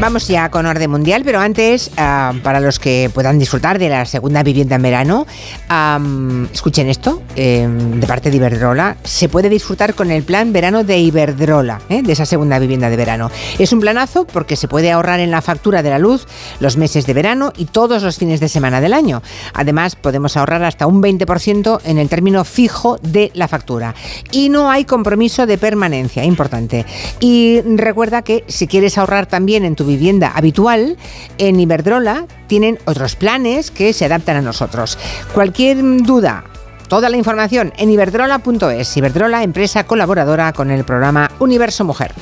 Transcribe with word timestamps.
Vamos 0.00 0.28
ya 0.28 0.48
con 0.48 0.64
orden 0.64 0.92
mundial, 0.92 1.22
pero 1.24 1.40
antes, 1.40 1.90
ah, 1.96 2.32
para 2.44 2.60
los 2.60 2.78
que 2.78 3.10
puedan 3.12 3.36
disfrutar 3.36 3.80
de 3.80 3.88
la 3.88 4.04
segunda 4.04 4.44
vivienda 4.44 4.76
en 4.76 4.82
verano, 4.82 5.26
am, 5.68 6.46
escuchen 6.52 6.88
esto, 6.88 7.20
eh, 7.34 7.68
de 7.68 8.06
parte 8.06 8.30
de 8.30 8.36
Iberdrola, 8.36 8.96
se 9.02 9.28
puede 9.28 9.48
disfrutar 9.48 9.94
con 9.94 10.12
el 10.12 10.22
plan 10.22 10.52
verano 10.52 10.84
de 10.84 10.98
Iberdrola, 10.98 11.80
eh, 11.88 12.02
de 12.02 12.12
esa 12.12 12.26
segunda 12.26 12.60
vivienda 12.60 12.90
de 12.90 12.96
verano. 12.96 13.28
Es 13.58 13.72
un 13.72 13.80
planazo 13.80 14.24
porque 14.24 14.54
se 14.54 14.68
puede 14.68 14.92
ahorrar 14.92 15.18
en 15.18 15.32
la 15.32 15.42
factura 15.42 15.82
de 15.82 15.90
la 15.90 15.98
luz 15.98 16.28
los 16.60 16.76
meses 16.76 17.04
de 17.04 17.14
verano 17.14 17.52
y 17.56 17.64
todos 17.64 18.04
los 18.04 18.18
fines 18.18 18.38
de 18.38 18.48
semana 18.48 18.80
del 18.80 18.92
año. 18.92 19.20
Además, 19.52 19.96
podemos 19.96 20.36
ahorrar 20.36 20.62
hasta 20.62 20.86
un 20.86 21.02
20% 21.02 21.80
en 21.84 21.98
el 21.98 22.08
término 22.08 22.44
fijo 22.44 22.98
de 23.02 23.32
la 23.34 23.48
factura. 23.48 23.96
Y 24.30 24.48
no 24.48 24.70
hay 24.70 24.84
compromiso 24.84 25.44
de 25.44 25.58
permanencia, 25.58 26.22
importante. 26.22 26.86
Y 27.18 27.62
recuerda 27.62 28.22
que 28.22 28.44
si 28.46 28.68
quieres 28.68 28.96
ahorrar 28.96 29.26
también 29.26 29.64
en 29.64 29.74
tu 29.74 29.87
vivienda 29.88 30.30
habitual, 30.34 30.96
en 31.38 31.58
Iberdrola 31.58 32.26
tienen 32.46 32.78
otros 32.84 33.16
planes 33.16 33.72
que 33.72 33.92
se 33.92 34.04
adaptan 34.04 34.36
a 34.36 34.42
nosotros. 34.42 34.96
Cualquier 35.34 35.78
duda, 36.02 36.44
toda 36.88 37.08
la 37.08 37.16
información 37.16 37.72
en 37.76 37.90
iberdrola.es. 37.90 38.96
Iberdrola, 38.96 39.42
empresa 39.42 39.84
colaboradora 39.84 40.52
con 40.52 40.70
el 40.70 40.84
programa 40.84 41.30
Universo 41.38 41.84
Mujer. 41.84 42.12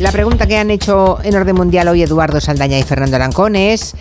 La 0.00 0.12
pregunta 0.12 0.46
que 0.46 0.56
han 0.56 0.70
hecho 0.70 1.18
en 1.22 1.36
orden 1.36 1.54
mundial 1.54 1.88
hoy 1.88 2.02
Eduardo 2.02 2.40
Saldaña 2.40 2.78
y 2.78 2.82
Fernando 2.82 3.16
Arancón 3.16 3.54
es 3.54 3.94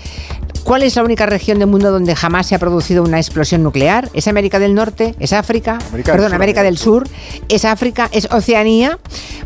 ¿Cuál 0.63 0.83
es 0.83 0.95
la 0.95 1.03
única 1.03 1.25
región 1.25 1.59
del 1.59 1.67
mundo 1.67 1.91
donde 1.91 2.15
jamás 2.15 2.47
se 2.47 2.55
ha 2.55 2.59
producido 2.59 3.03
una 3.03 3.17
explosión 3.17 3.63
nuclear? 3.63 4.09
¿Es 4.13 4.27
América 4.27 4.59
del 4.59 4.75
Norte? 4.75 5.15
¿Es 5.19 5.33
África? 5.33 5.79
América 5.89 5.95
del 5.95 6.03
Perdón, 6.03 6.29
Sur, 6.29 6.35
América 6.35 6.63
del 6.63 6.77
Sur. 6.77 7.07
¿Es 7.47 7.65
África? 7.65 8.09
¿Es 8.11 8.27
Oceanía? 8.31 8.99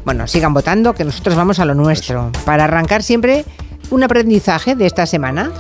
Bueno, 0.04 0.28
sigan 0.28 0.54
votando, 0.54 0.94
que 0.94 1.06
nosotros 1.06 1.36
vamos 1.36 1.60
a 1.60 1.66
lo 1.66 1.76
nuestro. 1.76 2.32
Para 2.46 2.66
arrancar 2.66 3.04
siempre 3.04 3.46
un 3.90 4.04
aprendizaje 4.04 4.76
de 4.76 4.86
esta 4.86 5.06
semana. 5.06 5.52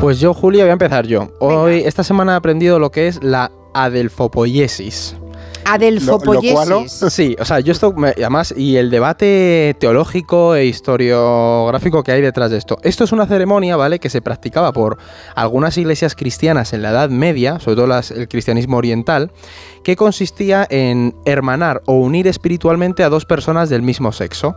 Pues 0.00 0.20
yo, 0.20 0.34
Julia, 0.34 0.64
voy 0.64 0.70
a 0.70 0.74
empezar 0.74 1.06
yo. 1.06 1.32
Hoy, 1.40 1.82
esta 1.84 2.02
semana 2.02 2.32
he 2.32 2.36
aprendido 2.36 2.78
lo 2.78 2.90
que 2.90 3.08
es 3.08 3.22
la 3.22 3.52
adelfopoiesis. 3.74 5.16
Sí, 7.10 7.36
o 7.38 7.44
sea, 7.44 7.60
yo 7.60 7.72
esto, 7.72 7.92
me- 7.92 8.08
además, 8.08 8.54
y 8.56 8.76
el 8.76 8.90
debate 8.90 9.76
teológico 9.78 10.54
e 10.54 10.66
historiográfico 10.66 12.02
que 12.02 12.12
hay 12.12 12.20
detrás 12.22 12.50
de 12.50 12.58
esto. 12.58 12.78
Esto 12.82 13.04
es 13.04 13.12
una 13.12 13.26
ceremonia, 13.26 13.76
¿vale?, 13.76 13.98
que 13.98 14.10
se 14.10 14.20
practicaba 14.22 14.72
por 14.72 14.98
algunas 15.34 15.76
iglesias 15.78 16.14
cristianas 16.14 16.72
en 16.72 16.82
la 16.82 16.90
Edad 16.90 17.10
Media, 17.10 17.58
sobre 17.60 17.76
todo 17.76 17.86
las- 17.86 18.10
el 18.10 18.28
cristianismo 18.28 18.76
oriental, 18.76 19.32
que 19.84 19.96
consistía 19.96 20.66
en 20.70 21.14
hermanar 21.24 21.82
o 21.86 21.94
unir 21.94 22.26
espiritualmente 22.26 23.02
a 23.04 23.08
dos 23.08 23.24
personas 23.24 23.68
del 23.70 23.82
mismo 23.82 24.12
sexo. 24.12 24.56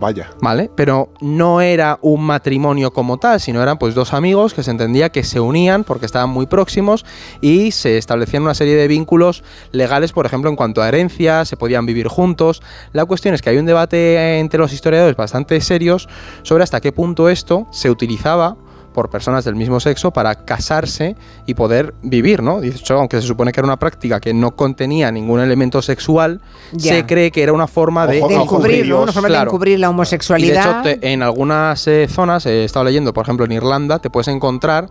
Vaya. 0.00 0.30
¿Vale? 0.40 0.70
Pero 0.74 1.10
no 1.20 1.60
era 1.60 1.98
un 2.00 2.24
matrimonio 2.24 2.90
como 2.90 3.18
tal, 3.18 3.38
sino 3.38 3.62
eran 3.62 3.78
pues 3.78 3.94
dos 3.94 4.14
amigos 4.14 4.54
que 4.54 4.62
se 4.62 4.70
entendía 4.70 5.10
que 5.10 5.22
se 5.22 5.40
unían 5.40 5.84
porque 5.84 6.06
estaban 6.06 6.30
muy 6.30 6.46
próximos 6.46 7.04
y 7.42 7.70
se 7.72 7.98
establecían 7.98 8.42
una 8.42 8.54
serie 8.54 8.76
de 8.76 8.88
vínculos 8.88 9.44
legales, 9.72 10.12
por 10.12 10.24
ejemplo, 10.24 10.48
en 10.48 10.56
cuanto 10.56 10.80
a 10.80 10.88
herencia, 10.88 11.44
se 11.44 11.58
podían 11.58 11.84
vivir 11.84 12.08
juntos. 12.08 12.62
La 12.94 13.04
cuestión 13.04 13.34
es 13.34 13.42
que 13.42 13.50
hay 13.50 13.58
un 13.58 13.66
debate 13.66 14.38
entre 14.38 14.58
los 14.58 14.72
historiadores 14.72 15.16
bastante 15.16 15.60
serios 15.60 16.08
sobre 16.42 16.64
hasta 16.64 16.80
qué 16.80 16.92
punto 16.92 17.28
esto 17.28 17.66
se 17.70 17.90
utilizaba 17.90 18.56
por 18.92 19.08
personas 19.10 19.44
del 19.44 19.54
mismo 19.56 19.78
sexo 19.80 20.10
para 20.10 20.34
casarse 20.34 21.16
y 21.46 21.54
poder 21.54 21.94
vivir, 22.02 22.42
¿no? 22.42 22.60
De 22.60 22.68
hecho, 22.68 22.94
aunque 22.98 23.20
se 23.20 23.26
supone 23.26 23.52
que 23.52 23.60
era 23.60 23.66
una 23.66 23.78
práctica 23.78 24.20
que 24.20 24.34
no 24.34 24.56
contenía 24.56 25.10
ningún 25.10 25.40
elemento 25.40 25.80
sexual, 25.82 26.40
Ya. 26.72 26.94
se 26.94 27.06
cree 27.06 27.30
que 27.30 27.42
era 27.42 27.52
una 27.52 27.66
forma 27.66 28.06
de, 28.06 28.20
De 28.20 28.34
encubrir, 28.34 28.92
Una 28.92 29.12
forma 29.12 29.28
de 29.28 29.36
encubrir 29.36 29.78
la 29.78 29.86
y 29.86 29.88
de 29.88 29.94
homosexualidad. 29.94 30.86
hecho, 30.86 30.98
te- 31.00 31.12
en 31.12 31.22
algunas 31.22 31.86
eh, 31.86 32.06
zonas, 32.08 32.46
eh, 32.46 32.62
he 32.62 32.64
estado 32.64 32.84
leyendo, 32.84 33.12
por 33.14 33.24
ejemplo, 33.24 33.44
en 33.44 33.52
Irlanda, 33.52 33.98
te 34.00 34.10
puedes 34.10 34.28
encontrar 34.28 34.88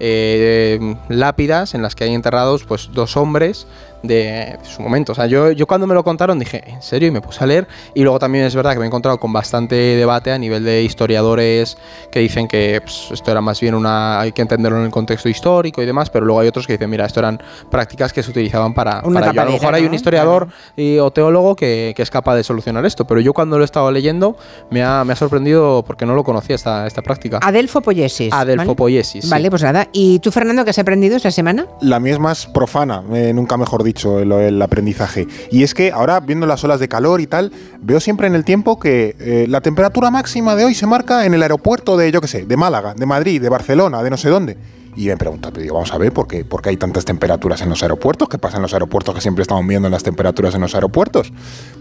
eh, 0.00 0.96
lápidas 1.08 1.74
en 1.74 1.82
las 1.82 1.94
que 1.96 2.04
hay 2.04 2.14
enterrados 2.14 2.64
pues 2.64 2.90
dos 2.92 3.16
hombres 3.16 3.66
de 4.02 4.58
su 4.62 4.82
momento. 4.82 5.12
O 5.12 5.14
sea, 5.14 5.26
yo, 5.26 5.50
yo 5.52 5.66
cuando 5.66 5.86
me 5.86 5.94
lo 5.94 6.04
contaron 6.04 6.38
dije, 6.38 6.62
¿en 6.66 6.82
serio? 6.82 7.08
Y 7.08 7.10
me 7.10 7.20
puse 7.20 7.42
a 7.42 7.46
leer. 7.46 7.66
Y 7.94 8.02
luego 8.02 8.18
también 8.18 8.44
es 8.44 8.54
verdad 8.54 8.72
que 8.72 8.78
me 8.78 8.84
he 8.84 8.86
encontrado 8.88 9.18
con 9.18 9.32
bastante 9.32 9.74
debate 9.74 10.30
a 10.32 10.38
nivel 10.38 10.64
de 10.64 10.82
historiadores 10.82 11.76
que 12.10 12.20
dicen 12.20 12.46
que 12.48 12.80
pues, 12.82 13.08
esto 13.12 13.30
era 13.30 13.40
más 13.40 13.60
bien 13.60 13.74
una. 13.74 14.20
hay 14.20 14.32
que 14.32 14.42
entenderlo 14.42 14.78
en 14.78 14.84
el 14.86 14.90
contexto 14.90 15.28
histórico 15.28 15.82
y 15.82 15.86
demás, 15.86 16.10
pero 16.10 16.24
luego 16.26 16.40
hay 16.40 16.48
otros 16.48 16.66
que 16.66 16.74
dicen, 16.74 16.90
mira, 16.90 17.06
esto 17.06 17.20
eran 17.20 17.40
prácticas 17.70 18.12
que 18.12 18.22
se 18.22 18.30
utilizaban 18.30 18.74
para. 18.74 19.00
Una 19.04 19.20
para 19.20 19.32
ello". 19.32 19.40
a 19.40 19.44
lo 19.46 19.50
mejor 19.52 19.74
hay 19.74 19.84
un 19.84 19.94
historiador 19.94 20.48
y- 20.76 20.98
o 20.98 21.10
teólogo 21.10 21.56
que, 21.56 21.92
que 21.96 22.02
es 22.02 22.10
capaz 22.10 22.36
de 22.36 22.44
solucionar 22.44 22.84
esto, 22.86 23.06
pero 23.06 23.20
yo 23.20 23.32
cuando 23.32 23.56
lo 23.58 23.64
he 23.64 23.66
estado 23.66 23.90
leyendo 23.90 24.36
me 24.70 24.82
ha, 24.82 25.04
me 25.04 25.12
ha 25.12 25.16
sorprendido 25.16 25.82
porque 25.86 26.06
no 26.06 26.14
lo 26.14 26.24
conocía 26.24 26.54
esta, 26.56 26.86
esta 26.86 27.02
práctica. 27.02 27.40
Adelfopoiesis. 27.42 28.30
¿vale? 28.30 28.52
Adelfopoiesis. 28.54 29.24
sí. 29.24 29.30
Vale, 29.30 29.50
pues 29.50 29.62
nada. 29.62 29.88
¿Y 29.92 30.18
tú, 30.20 30.30
Fernando, 30.30 30.64
qué 30.64 30.70
has 30.70 30.78
aprendido 30.78 31.16
esta 31.16 31.30
semana? 31.30 31.66
La 31.80 32.00
mía 32.00 32.12
es 32.12 32.18
más 32.18 32.46
profana, 32.46 33.02
eh, 33.12 33.32
nunca 33.34 33.56
mejor 33.56 33.82
dicho, 33.82 33.87
el, 34.20 34.32
el 34.32 34.62
aprendizaje. 34.62 35.26
Y 35.50 35.62
es 35.62 35.74
que 35.74 35.92
ahora, 35.92 36.20
viendo 36.20 36.46
las 36.46 36.62
olas 36.64 36.80
de 36.80 36.88
calor 36.88 37.20
y 37.20 37.26
tal, 37.26 37.52
veo 37.80 38.00
siempre 38.00 38.26
en 38.26 38.34
el 38.34 38.44
tiempo 38.44 38.78
que 38.78 39.16
eh, 39.18 39.46
la 39.48 39.60
temperatura 39.60 40.10
máxima 40.10 40.54
de 40.56 40.64
hoy 40.64 40.74
se 40.74 40.86
marca 40.86 41.26
en 41.26 41.34
el 41.34 41.42
aeropuerto 41.42 41.96
de, 41.96 42.10
yo 42.12 42.20
qué 42.20 42.28
sé, 42.28 42.46
de 42.46 42.56
Málaga, 42.56 42.94
de 42.94 43.06
Madrid, 43.06 43.40
de 43.40 43.48
Barcelona, 43.48 44.02
de 44.02 44.10
no 44.10 44.16
sé 44.16 44.28
dónde. 44.28 44.56
Y 44.98 45.06
me 45.06 45.16
pregunto, 45.16 45.52
pero 45.52 45.62
digo, 45.62 45.74
vamos 45.74 45.92
a 45.92 45.98
ver, 45.98 46.12
¿por 46.12 46.26
qué, 46.26 46.44
por 46.44 46.60
qué 46.60 46.70
hay 46.70 46.76
tantas 46.76 47.04
temperaturas 47.04 47.62
en 47.62 47.68
los 47.68 47.80
aeropuertos? 47.84 48.28
¿Qué 48.28 48.36
pasa 48.36 48.56
en 48.56 48.62
los 48.62 48.72
aeropuertos 48.72 49.14
que 49.14 49.20
siempre 49.20 49.42
estamos 49.42 49.64
viendo 49.64 49.86
en 49.86 49.92
las 49.92 50.02
temperaturas 50.02 50.56
en 50.56 50.60
los 50.60 50.74
aeropuertos? 50.74 51.32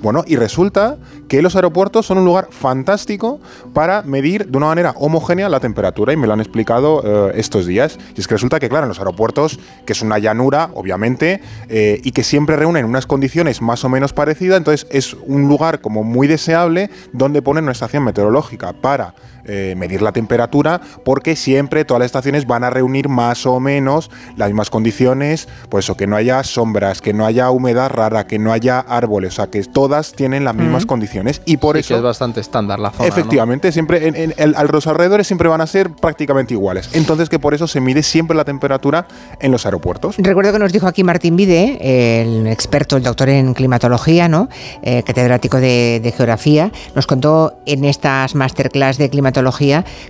Bueno, 0.04 0.24
y 0.28 0.36
resulta 0.36 0.98
que 1.28 1.42
los 1.42 1.56
aeropuertos 1.56 2.06
son 2.06 2.20
un 2.20 2.26
lugar 2.26 2.50
fantástico 2.52 3.40
para 3.74 4.04
medir 4.04 4.46
de 4.46 4.56
una 4.56 4.68
manera 4.68 4.92
homogénea 4.98 5.50
la 5.50 5.60
temperatura 5.60 6.14
y 6.14 6.16
me 6.16 6.28
lo 6.28 6.34
han 6.34 6.42
explicado 6.42 7.02
eh, 7.04 7.32
estos 7.38 7.66
días. 7.66 7.98
Y 8.16 8.20
es 8.20 8.28
que 8.28 8.36
resulta 8.36 8.60
que, 8.60 8.70
claro, 8.70 8.84
en 8.84 8.90
los 8.90 9.00
aeropuertos, 9.00 9.60
que 9.88 9.94
es 9.94 10.04
una 10.04 10.20
llanura, 10.20 10.70
obviamente, 10.76 11.42
eh, 11.70 12.00
y 12.04 12.12
que 12.12 12.24
siempre 12.24 12.56
reúnen 12.56 12.86
unas 12.86 13.08
condiciones 13.08 13.64
más 13.64 13.84
o 13.84 13.90
menos 13.90 14.14
parecidas, 14.14 14.58
entonces 14.60 14.86
es 14.92 15.16
un 15.26 15.48
lugar 15.48 15.82
como 15.82 16.04
muy 16.04 16.28
deseable 16.28 16.92
donde 17.14 17.42
ponen 17.42 17.64
una 17.64 17.72
estación 17.72 18.04
meteorológica 18.04 18.74
para 18.74 19.16
eh, 19.48 19.74
medir 19.78 20.02
la 20.02 20.12
temperatura, 20.12 20.82
porque 21.04 21.36
siempre 21.36 21.86
todas 21.86 22.00
las 22.00 22.06
estaciones 22.08 22.46
van 22.48 22.64
a 22.64 22.70
reunir 22.70 23.10
más 23.10 23.46
o 23.46 23.60
menos 23.60 24.10
las 24.36 24.50
mismas 24.50 24.70
condiciones, 24.70 25.48
pues 25.70 25.86
eso, 25.86 25.96
que 25.96 26.08
no 26.08 26.16
haya 26.16 26.44
sombras, 26.44 27.02
que 27.02 27.14
no 27.14 27.26
haya 27.26 27.50
humedad 27.52 27.90
rara, 27.92 28.28
que 28.28 28.40
no 28.40 28.52
haya 28.52 28.80
árboles, 28.80 29.34
o 29.34 29.36
sea, 29.38 29.48
que 29.48 29.64
todas 29.64 30.14
tienen 30.14 30.44
las 30.44 30.56
mismas 30.56 30.86
condiciones 30.86 31.42
y 31.46 31.58
por 31.58 31.76
Sí, 31.76 31.80
eso... 31.82 31.94
que 31.94 31.98
es 31.98 32.04
bastante 32.04 32.40
estándar 32.42 32.80
la 32.80 32.92
zona. 32.92 33.04
¿no? 33.04 33.14
Efectivamente, 33.14 33.72
siempre 33.72 34.08
en, 34.08 34.16
en- 34.16 34.34
el- 34.38 34.56
a 34.56 34.64
los 34.64 34.88
alrededores 34.88 35.28
siempre 35.28 35.48
van 35.48 35.62
a 35.62 35.68
ser 35.68 35.92
prácticamente 35.92 36.54
iguales. 36.54 36.90
Entonces 36.94 37.30
que 37.30 37.40
por 37.40 37.54
eso 37.54 37.68
se 37.68 37.80
mide 37.82 38.04
siempre 38.04 38.36
la 38.36 38.44
temperatura 38.46 39.08
en 39.40 39.52
los 39.52 39.66
aeropuertos. 39.66 40.16
Recuerdo 40.18 40.52
que 40.54 40.60
nos 40.60 40.74
dijo 40.74 40.88
aquí 40.88 41.04
Martín 41.04 41.36
Vide, 41.36 42.22
el 42.22 42.48
experto, 42.48 42.98
el 42.98 43.04
doctor 43.04 43.30
en 43.30 43.54
climatología, 43.54 44.28
¿no? 44.28 44.50
Eh, 44.82 45.04
catedrático 45.04 45.60
de, 45.60 46.00
de 46.04 46.12
geografía, 46.12 46.72
nos 46.96 47.08
contó 47.08 47.60
en 47.66 47.86
estas 47.86 48.36
masterclass 48.36 48.98
de 48.98 49.10
climatología 49.10 49.37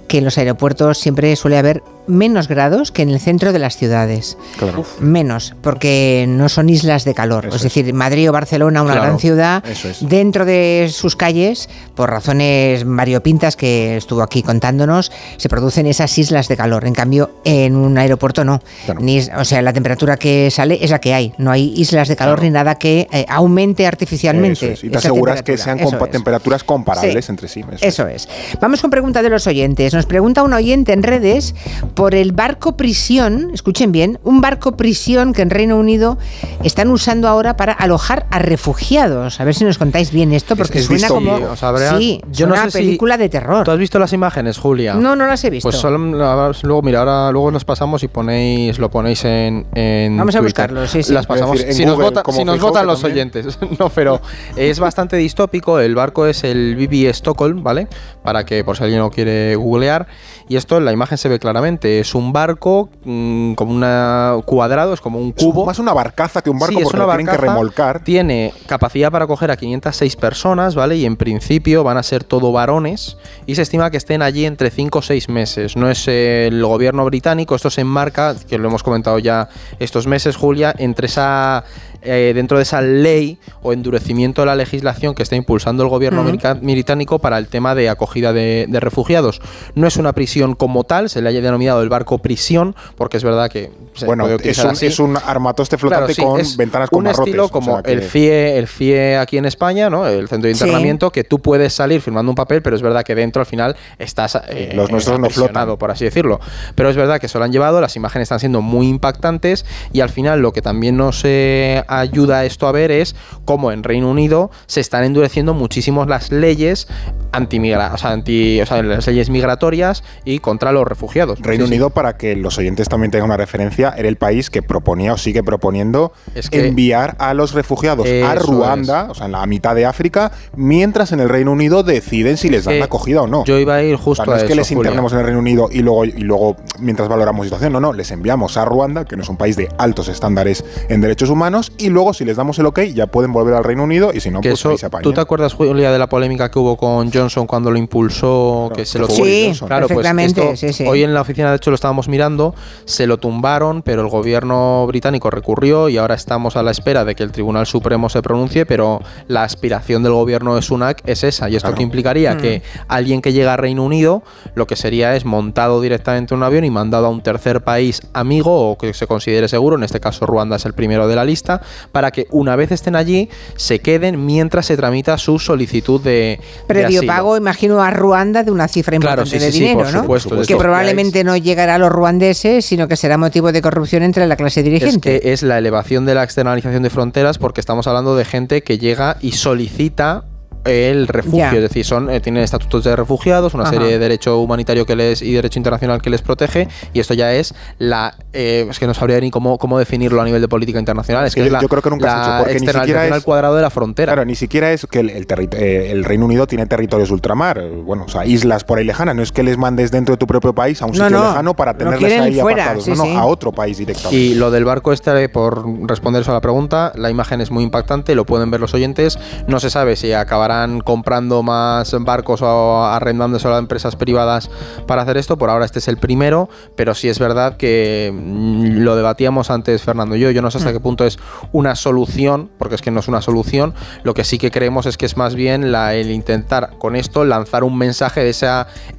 que 0.07 0.17
en 0.19 0.25
los 0.25 0.37
aeropuertos 0.37 0.97
siempre 0.97 1.35
suele 1.35 1.57
haber 1.57 1.83
menos 2.07 2.47
grados 2.47 2.91
que 2.91 3.01
en 3.01 3.09
el 3.09 3.19
centro 3.19 3.53
de 3.53 3.59
las 3.59 3.77
ciudades. 3.77 4.37
Claro. 4.57 4.85
Menos, 4.99 5.53
porque 5.61 6.25
no 6.27 6.49
son 6.49 6.69
islas 6.69 7.03
de 7.05 7.13
calor. 7.13 7.45
Eso 7.47 7.55
es 7.57 7.63
decir, 7.63 7.93
Madrid 7.93 8.29
o 8.29 8.33
Barcelona, 8.33 8.81
una 8.81 8.93
Claro, 8.93 9.07
gran 9.07 9.19
ciudad, 9.19 9.63
es. 9.65 9.97
dentro 10.07 10.45
de 10.45 10.89
sus 10.91 11.15
calles, 11.15 11.69
por 11.95 12.09
razones 12.09 12.83
variopintas 12.85 13.55
que 13.55 13.97
estuvo 13.97 14.21
aquí 14.21 14.43
contándonos, 14.43 15.11
se 15.37 15.49
producen 15.49 15.85
esas 15.87 16.17
islas 16.17 16.47
de 16.47 16.57
calor. 16.57 16.85
En 16.85 16.93
cambio, 16.93 17.31
en 17.43 17.75
un 17.75 17.97
aeropuerto 17.97 18.43
no. 18.43 18.61
Claro. 18.85 18.99
Ni 19.01 19.19
o 19.19 19.45
sea, 19.45 19.61
la 19.61 19.73
temperatura 19.73 20.17
que 20.17 20.49
sale 20.51 20.79
es 20.81 20.91
la 20.91 20.99
que 20.99 21.13
hay. 21.13 21.33
No 21.37 21.51
hay 21.51 21.73
islas 21.75 22.07
de 22.07 22.15
calor 22.15 22.41
ni 22.41 22.49
nada 22.49 22.75
que 22.75 23.07
eh, 23.11 23.25
aumente 23.29 23.85
artificialmente. 23.87 24.65
Eso 24.65 24.73
es. 24.73 24.83
Y 24.83 24.89
te 24.89 24.97
aseguras 24.97 25.43
que 25.43 25.57
sean 25.57 25.79
Eso 25.79 25.89
compa- 25.91 26.05
es. 26.05 26.11
temperaturas 26.11 26.63
comparables 26.63 27.25
Sí. 27.25 27.31
entre 27.31 27.47
sí. 27.47 27.59
Eso 27.61 27.73
es. 27.75 27.83
Eso 27.83 28.07
es. 28.07 28.29
Vamos 28.61 28.81
con 28.81 28.89
pregunta 28.91 29.21
de 29.21 29.29
los 29.29 29.45
oyentes. 29.47 29.93
Nos 29.93 30.05
pregunta 30.05 30.43
un 30.43 30.53
oyente 30.53 30.93
en 30.93 31.03
redes 31.03 31.55
por 31.97 32.13
el 32.13 32.31
barco 32.31 32.77
prisión, 32.77 33.49
escuchen 33.55 33.91
bien, 33.91 34.19
un 34.23 34.39
barco 34.39 34.77
prisión 34.77 35.33
que 35.33 35.41
en 35.41 35.49
Reino 35.49 35.77
Unido 35.77 36.19
están 36.63 36.89
usando 36.91 37.27
ahora 37.27 37.57
para 37.57 37.73
alojar 37.73 38.27
a 38.29 38.37
refugiados. 38.37 39.39
A 39.39 39.43
ver 39.43 39.55
si 39.55 39.63
nos 39.63 39.79
contáis 39.79 40.11
bien 40.11 40.31
esto, 40.31 40.55
porque 40.55 40.77
es 40.77 40.85
suena 40.85 41.07
como 41.07 41.33
o 41.33 41.55
sea, 41.55 41.97
sí, 41.97 42.21
yo 42.31 42.45
no 42.45 42.53
una 42.53 42.65
sé 42.65 42.71
si- 42.71 42.77
película 42.77 43.17
de 43.17 43.29
terror. 43.29 43.63
¿Tú 43.63 43.71
has 43.71 43.79
visto 43.79 43.97
las 43.97 44.13
imágenes, 44.13 44.59
Julia? 44.59 44.93
No, 44.93 45.15
no 45.15 45.25
las 45.25 45.43
he 45.43 45.49
visto. 45.49 45.67
Pues 45.67 45.77
solo, 45.81 45.97
luego, 45.97 46.81
mira, 46.83 46.99
ahora 46.99 47.31
luego 47.31 47.49
nos 47.49 47.65
pasamos 47.65 48.03
y 48.03 48.07
ponéis, 48.07 48.77
lo 48.77 48.91
ponéis 48.91 49.25
en, 49.25 49.65
en 49.73 50.17
Vamos 50.17 50.35
a 50.35 50.39
Twitter. 50.39 50.43
buscarlo, 50.69 50.87
sí, 50.87 51.01
sí. 51.01 51.13
Las 51.13 51.25
pasamos. 51.25 51.57
decir, 51.57 51.73
si 51.73 51.83
nos, 51.83 51.97
vota- 51.97 52.21
si 52.31 52.45
nos 52.45 52.59
votan 52.61 52.85
los 52.85 53.01
también. 53.01 53.31
oyentes. 53.33 53.57
no, 53.79 53.89
pero 53.89 54.21
es 54.55 54.79
bastante 54.79 55.17
distópico. 55.17 55.79
El 55.79 55.95
barco 55.95 56.27
es 56.27 56.43
el 56.43 56.75
BB 56.75 57.09
Stockholm, 57.09 57.63
¿vale? 57.63 57.87
Para 58.21 58.45
que, 58.45 58.63
por 58.63 58.77
si 58.77 58.83
alguien 58.83 58.99
lo 58.99 59.09
quiere 59.09 59.55
googlear. 59.55 60.05
Y 60.47 60.57
esto 60.57 60.77
en 60.77 60.85
la 60.85 60.91
imagen 60.91 61.17
se 61.17 61.27
ve 61.27 61.39
claramente. 61.39 61.86
Básicamente 61.87 61.99
es 61.99 62.15
un 62.15 62.33
barco 62.33 62.89
mm, 63.03 63.53
como 63.53 63.71
un 63.73 64.41
cuadrado, 64.43 64.93
es 64.93 65.01
como 65.01 65.19
un 65.19 65.31
cubo. 65.31 65.65
más 65.65 65.79
una 65.79 65.93
barcaza 65.93 66.41
que 66.41 66.49
un 66.49 66.59
barco 66.59 66.79
porque 66.81 66.97
lo 66.97 67.07
tienen 67.07 67.27
que 67.27 67.37
remolcar. 67.37 68.03
Tiene 68.03 68.53
capacidad 68.65 69.11
para 69.11 69.25
acoger 69.25 69.51
a 69.51 69.57
506 69.57 70.15
personas, 70.15 70.75
¿vale? 70.75 70.97
Y 70.97 71.05
en 71.05 71.15
principio 71.15 71.83
van 71.83 71.97
a 71.97 72.03
ser 72.03 72.23
todo 72.23 72.51
varones 72.51 73.17
y 73.45 73.55
se 73.55 73.61
estima 73.61 73.89
que 73.89 73.97
estén 73.97 74.21
allí 74.21 74.45
entre 74.45 74.69
5 74.69 74.99
o 74.99 75.01
6 75.01 75.29
meses. 75.29 75.75
No 75.75 75.89
es 75.89 76.07
el 76.07 76.63
gobierno 76.63 77.05
británico, 77.05 77.55
esto 77.55 77.69
se 77.69 77.81
enmarca, 77.81 78.35
que 78.47 78.57
lo 78.57 78.67
hemos 78.67 78.83
comentado 78.83 79.19
ya 79.19 79.49
estos 79.79 80.07
meses, 80.07 80.35
Julia, 80.35 80.73
entre 80.77 81.07
esa 81.07 81.63
eh, 82.03 82.31
dentro 82.35 82.57
de 82.57 82.63
esa 82.63 82.81
ley 82.81 83.39
o 83.61 83.73
endurecimiento 83.73 84.41
de 84.41 84.45
la 84.45 84.55
legislación 84.55 85.15
que 85.15 85.23
está 85.23 85.35
impulsando 85.35 85.83
el 85.83 85.89
gobierno 85.89 86.23
británico 86.61 87.19
para 87.19 87.37
el 87.37 87.47
tema 87.47 87.73
de 87.75 87.89
acogida 87.89 88.33
de, 88.33 88.67
refugiados. 88.79 89.41
No 89.75 89.87
es 89.87 89.97
una 89.97 90.13
prisión 90.13 90.55
como 90.55 90.83
tal, 90.83 91.09
se 91.09 91.21
le 91.21 91.29
haya 91.29 91.41
denominado 91.41 91.76
el 91.81 91.89
barco 91.89 92.17
prisión, 92.19 92.75
porque 92.95 93.17
es 93.17 93.23
verdad 93.23 93.49
que 93.49 93.71
bueno, 94.05 94.27
es 94.27 94.63
un, 94.63 94.71
es 94.79 94.99
un, 94.99 95.17
armatoste 95.17 95.77
flotante 95.77 96.15
con 96.15 96.41
ventanas 96.57 96.89
con 96.89 96.99
un 96.99 97.07
estilo 97.07 97.49
como 97.49 97.79
el 97.79 98.03
CIE, 98.03 98.57
el 98.57 98.67
CIE 98.67 99.17
aquí 99.17 99.37
en 99.37 99.45
España, 99.45 99.89
¿no? 99.89 100.07
El 100.07 100.27
centro 100.27 100.47
de 100.47 100.51
internamiento, 100.51 101.11
que 101.11 101.23
tú 101.23 101.39
puedes 101.39 101.73
salir 101.73 102.01
firmando 102.01 102.31
un 102.31 102.35
papel, 102.35 102.61
pero 102.61 102.75
es 102.75 102.81
verdad 102.81 103.03
que 103.03 103.15
dentro 103.15 103.41
al 103.41 103.45
final 103.45 103.75
estás 103.97 104.39
eh, 104.49 104.71
los 104.73 104.91
nuestros 104.91 105.19
no 105.19 105.29
flotan, 105.29 105.77
por 105.77 105.91
así 105.91 106.05
decirlo. 106.05 106.39
Pero 106.75 106.89
es 106.89 106.95
verdad 106.95 107.19
que 107.19 107.27
se 107.27 107.37
lo 107.37 107.43
han 107.43 107.51
llevado, 107.51 107.81
las 107.81 107.95
imágenes 107.95 108.27
están 108.27 108.39
siendo 108.39 108.61
muy 108.61 108.87
impactantes 108.87 109.65
y 109.91 110.01
al 110.01 110.09
final 110.09 110.41
lo 110.41 110.53
que 110.53 110.61
también 110.61 110.97
nos 110.97 111.21
eh, 111.23 111.83
ayuda 111.87 112.45
esto 112.45 112.67
a 112.67 112.71
ver 112.71 112.91
es 112.91 113.15
cómo 113.45 113.71
en 113.71 113.83
Reino 113.83 114.09
Unido 114.09 114.51
se 114.65 114.81
están 114.81 115.03
endureciendo 115.03 115.53
muchísimo 115.53 116.05
las 116.05 116.31
leyes 116.31 116.87
anti, 117.31 117.59
o 117.73 117.97
sea, 117.97 118.11
anti 118.11 118.61
o 118.61 118.65
sea, 118.65 118.81
las 118.83 119.07
leyes 119.07 119.29
migratorias 119.29 120.03
y 120.25 120.39
contra 120.39 120.71
los 120.71 120.87
refugiados. 120.87 121.39
Reino 121.39 121.65
Unido, 121.67 121.89
para 121.89 122.17
que 122.17 122.35
los 122.35 122.57
oyentes 122.57 122.89
también 122.89 123.11
tengan 123.11 123.27
una 123.27 123.37
referencia, 123.37 123.93
era 123.97 124.07
el 124.07 124.17
país 124.17 124.49
que 124.49 124.61
proponía 124.61 125.13
o 125.13 125.17
sigue 125.17 125.43
proponiendo 125.43 126.13
enviar 126.51 127.15
a 127.19 127.33
los 127.33 127.53
refugiados 127.53 128.07
a 128.07 128.35
Ruanda, 128.35 129.07
o 129.09 129.15
sea, 129.15 129.25
en 129.25 129.33
la 129.33 129.45
mitad 129.45 129.75
de 129.75 129.85
África, 129.85 130.31
mientras 130.55 131.11
en 131.11 131.19
el 131.19 131.29
Reino 131.29 131.51
Unido 131.51 131.83
deciden 131.83 132.37
si 132.37 132.49
les 132.49 132.65
dan 132.65 132.79
la 132.79 132.85
acogida 132.85 133.21
o 133.21 133.27
no. 133.27 133.43
Yo 133.45 133.57
iba 133.57 133.75
a 133.75 133.83
ir 133.83 133.95
justo 133.95 134.25
no 134.25 134.35
es 134.35 134.43
que 134.43 134.55
les 134.55 134.71
internemos 134.71 135.13
en 135.13 135.19
el 135.19 135.25
Reino 135.25 135.39
Unido 135.39 135.69
y 135.71 135.79
luego, 135.79 136.05
y 136.05 136.11
luego, 136.11 136.55
mientras 136.79 137.07
valoramos 137.07 137.45
situación, 137.45 137.73
no, 137.73 137.79
no, 137.79 137.93
les 137.93 138.11
enviamos 138.11 138.57
a 138.57 138.65
Ruanda, 138.65 139.05
que 139.05 139.15
no 139.15 139.23
es 139.23 139.29
un 139.29 139.37
país 139.37 139.55
de 139.55 139.69
altos 139.77 140.07
estándares 140.07 140.63
en 140.89 141.01
derechos 141.01 141.29
humanos, 141.29 141.71
y 141.77 141.89
luego 141.89 142.13
si 142.13 142.25
les 142.25 142.37
damos 142.37 142.59
el 142.59 142.65
ok, 142.65 142.81
ya 142.93 143.07
pueden 143.07 143.31
volver 143.31 143.53
al 143.55 143.63
Reino 143.63 143.83
Unido 143.83 144.11
y 144.13 144.19
si 144.19 144.29
no, 144.29 144.41
pues 144.41 144.65
ahí 144.65 144.77
se 144.77 144.85
apañan. 144.85 145.03
¿Tú 145.03 145.13
te 145.13 145.21
acuerdas, 145.21 145.53
Julia, 145.53 145.91
de 145.91 145.99
la 145.99 146.07
polémica 146.07 146.49
que 146.51 146.59
hubo 146.59 146.77
con 146.77 147.11
Johnson 147.11 147.47
cuando 147.47 147.71
lo 147.71 147.77
impulsó? 147.77 148.71
que 148.75 148.85
se 148.85 148.99
lo 148.99 149.07
sí, 149.07 149.51
claro, 149.65 149.87
pues 149.87 150.07
esto, 150.07 150.89
hoy 150.89 151.03
en 151.03 151.13
la 151.13 151.21
oficina, 151.21 151.46
de 151.51 151.57
hecho, 151.57 151.71
lo 151.71 151.75
estábamos 151.75 152.07
mirando, 152.07 152.55
se 152.85 153.07
lo 153.07 153.17
tumbaron, 153.17 153.81
pero 153.81 154.01
el 154.01 154.09
gobierno 154.09 154.85
británico 154.87 155.29
recurrió 155.29 155.89
y 155.89 155.97
ahora 155.97 156.15
estamos 156.15 156.55
a 156.55 156.63
la 156.63 156.71
espera 156.71 157.05
de 157.05 157.15
que 157.15 157.23
el 157.23 157.31
Tribunal 157.31 157.65
Supremo 157.65 158.09
se 158.09 158.21
pronuncie, 158.21 158.65
pero 158.65 159.01
la 159.27 159.43
aspiración 159.43 160.03
del 160.03 160.13
gobierno 160.13 160.55
de 160.55 160.61
Sunak 160.61 161.01
es 161.05 161.23
esa. 161.23 161.49
Y 161.49 161.55
esto 161.55 161.73
que 161.73 161.83
implicaría 161.83 162.35
mm. 162.35 162.37
que 162.37 162.61
alguien 162.87 163.21
que 163.21 163.33
llega 163.33 163.53
a 163.53 163.57
Reino 163.57 163.83
Unido, 163.83 164.23
lo 164.55 164.67
que 164.67 164.75
sería 164.75 165.15
es 165.15 165.25
montado 165.25 165.81
directamente 165.81 166.33
en 166.33 166.39
un 166.39 166.43
avión 166.43 166.65
y 166.65 166.71
mandado 166.71 167.07
a 167.07 167.09
un 167.09 167.21
tercer 167.21 167.61
país 167.63 168.01
amigo 168.13 168.71
o 168.71 168.77
que 168.77 168.93
se 168.93 169.07
considere 169.07 169.47
seguro, 169.47 169.77
en 169.77 169.83
este 169.83 169.99
caso 169.99 170.25
Ruanda 170.25 170.55
es 170.57 170.65
el 170.65 170.73
primero 170.73 171.07
de 171.07 171.15
la 171.15 171.25
lista, 171.25 171.61
para 171.91 172.11
que 172.11 172.27
una 172.31 172.55
vez 172.55 172.71
estén 172.71 172.95
allí 172.95 173.29
se 173.55 173.79
queden 173.79 174.25
mientras 174.25 174.65
se 174.65 174.77
tramita 174.77 175.17
su 175.17 175.39
solicitud 175.39 176.01
de. 176.01 176.39
Previo 176.67 177.05
pago, 177.05 177.37
imagino, 177.37 177.81
a 177.81 177.91
Ruanda 177.91 178.43
de 178.43 178.51
una 178.51 178.67
cifra 178.67 178.95
importante 178.95 179.39
de 179.39 179.51
dinero, 179.51 179.91
¿no? 179.91 180.01
Supuesto, 180.01 180.41
que 180.41 180.55
probablemente 180.55 181.23
no 181.23 181.36
llegará 181.41 181.75
a 181.75 181.77
los 181.77 181.91
ruandeses, 181.91 182.65
sino 182.65 182.87
que 182.87 182.95
será 182.95 183.17
motivo 183.17 183.51
de 183.51 183.61
corrupción 183.61 184.03
entre 184.03 184.27
la 184.27 184.35
clase 184.35 184.63
dirigente. 184.63 185.15
Es 185.15 185.21
que 185.21 185.33
es 185.33 185.43
la 185.43 185.57
elevación 185.57 186.05
de 186.05 186.15
la 186.15 186.23
externalización 186.23 186.83
de 186.83 186.89
fronteras, 186.89 187.37
porque 187.37 187.61
estamos 187.61 187.87
hablando 187.87 188.15
de 188.15 188.25
gente 188.25 188.63
que 188.63 188.77
llega 188.77 189.17
y 189.21 189.33
solicita 189.33 190.25
el 190.67 191.07
refugio, 191.07 191.51
es 191.51 191.61
decir, 191.61 191.85
son 191.85 192.09
eh, 192.09 192.19
tienen 192.19 192.43
estatutos 192.43 192.83
de 192.83 192.95
refugiados, 192.95 193.53
una 193.53 193.69
serie 193.69 193.87
de 193.87 193.99
derecho 193.99 194.39
humanitario 194.39 194.85
que 194.85 194.95
les 194.95 195.21
y 195.21 195.33
derecho 195.33 195.59
internacional 195.59 196.01
que 196.01 196.09
les 196.09 196.21
protege 196.21 196.67
y 196.93 196.99
esto 196.99 197.13
ya 197.13 197.33
es 197.33 197.53
la 197.79 198.15
eh, 198.33 198.67
es 198.69 198.79
que 198.79 198.87
no 198.87 198.93
sabría 198.93 199.19
ni 199.19 199.31
cómo, 199.31 199.57
cómo 199.57 199.79
definirlo 199.79 200.21
a 200.21 200.25
nivel 200.25 200.41
de 200.41 200.47
política 200.47 200.79
internacional, 200.79 201.25
es, 201.25 201.35
que, 201.35 201.45
es 201.45 201.51
la, 201.51 201.61
yo 201.61 201.67
creo 201.67 201.81
que 201.81 201.89
nunca 201.89 202.05
la 202.05 202.37
porque 202.39 202.59
ni 202.59 202.67
siquiera 202.67 203.07
es, 203.07 203.23
cuadrado 203.23 203.55
de 203.55 203.61
la 203.61 203.69
frontera. 203.69 204.13
Claro, 204.13 204.25
ni 204.25 204.35
siquiera 204.35 204.71
es 204.71 204.85
que 204.85 204.99
el, 204.99 205.09
eh, 205.09 205.91
el, 205.91 206.03
Reino 206.03 206.25
Unido 206.25 206.47
tiene 206.47 206.65
territorios 206.65 207.11
ultramar, 207.11 207.61
bueno, 207.83 208.03
o 208.05 208.09
sea, 208.09 208.25
islas 208.25 208.63
por 208.63 208.77
ahí 208.77 208.85
lejanas, 208.85 209.15
no 209.15 209.23
es 209.23 209.31
que 209.31 209.43
les 209.43 209.57
mandes 209.57 209.91
dentro 209.91 210.13
de 210.13 210.17
tu 210.17 210.27
propio 210.27 210.53
país 210.53 210.81
a 210.81 210.85
un 210.85 210.93
sitio 210.93 211.09
lejano 211.09 211.55
para 211.55 211.75
tenerles 211.75 212.19
ahí 212.19 212.39
apartados, 212.39 212.87
no, 212.87 212.95
no, 212.95 213.17
a 213.17 213.25
otro 213.25 213.51
país 213.51 213.77
directamente. 213.77 214.17
Y 214.17 214.35
lo 214.35 214.51
del 214.51 214.65
barco 214.65 214.93
este, 214.93 215.29
por 215.29 215.65
responder 215.87 216.21
eso 216.21 216.31
a 216.31 216.35
la 216.35 216.41
pregunta, 216.41 216.91
la 216.95 217.09
imagen 217.09 217.41
es 217.41 217.51
muy 217.51 217.63
impactante, 217.63 218.15
lo 218.15 218.25
pueden 218.25 218.51
ver 218.51 218.59
los 218.59 218.73
oyentes, 218.73 219.17
no 219.47 219.59
se 219.59 219.69
sabe 219.69 219.95
si 219.95 220.13
acabarán 220.57 220.81
comprando 220.81 221.43
más 221.43 221.95
barcos 222.01 222.41
o 222.41 222.83
arrendándose 222.83 223.47
a 223.47 223.57
empresas 223.57 223.95
privadas 223.95 224.49
para 224.85 225.01
hacer 225.01 225.17
esto. 225.17 225.37
Por 225.37 225.49
ahora 225.49 225.65
este 225.65 225.79
es 225.79 225.87
el 225.87 225.97
primero, 225.97 226.49
pero 226.75 226.93
sí 226.95 227.09
es 227.09 227.19
verdad 227.19 227.57
que 227.57 228.11
mm, 228.13 228.79
lo 228.79 228.95
debatíamos 228.95 229.49
antes 229.49 229.83
Fernando 229.83 230.15
y 230.15 230.19
yo. 230.19 230.31
Yo 230.31 230.41
no 230.41 230.51
sé 230.51 230.57
hasta 230.57 230.71
mm. 230.71 230.73
qué 230.73 230.79
punto 230.79 231.05
es 231.05 231.19
una 231.51 231.75
solución, 231.75 232.49
porque 232.57 232.75
es 232.75 232.81
que 232.81 232.91
no 232.91 232.99
es 232.99 233.07
una 233.07 233.21
solución. 233.21 233.73
Lo 234.03 234.13
que 234.13 234.23
sí 234.23 234.37
que 234.37 234.51
creemos 234.51 234.85
es 234.85 234.97
que 234.97 235.05
es 235.05 235.17
más 235.17 235.35
bien 235.35 235.71
la, 235.71 235.93
el 235.93 236.11
intentar 236.11 236.71
con 236.77 236.95
esto 236.95 237.25
lanzar 237.25 237.63
un 237.63 237.77
mensaje 237.77 238.21
de 238.21 238.29
ese 238.29 238.47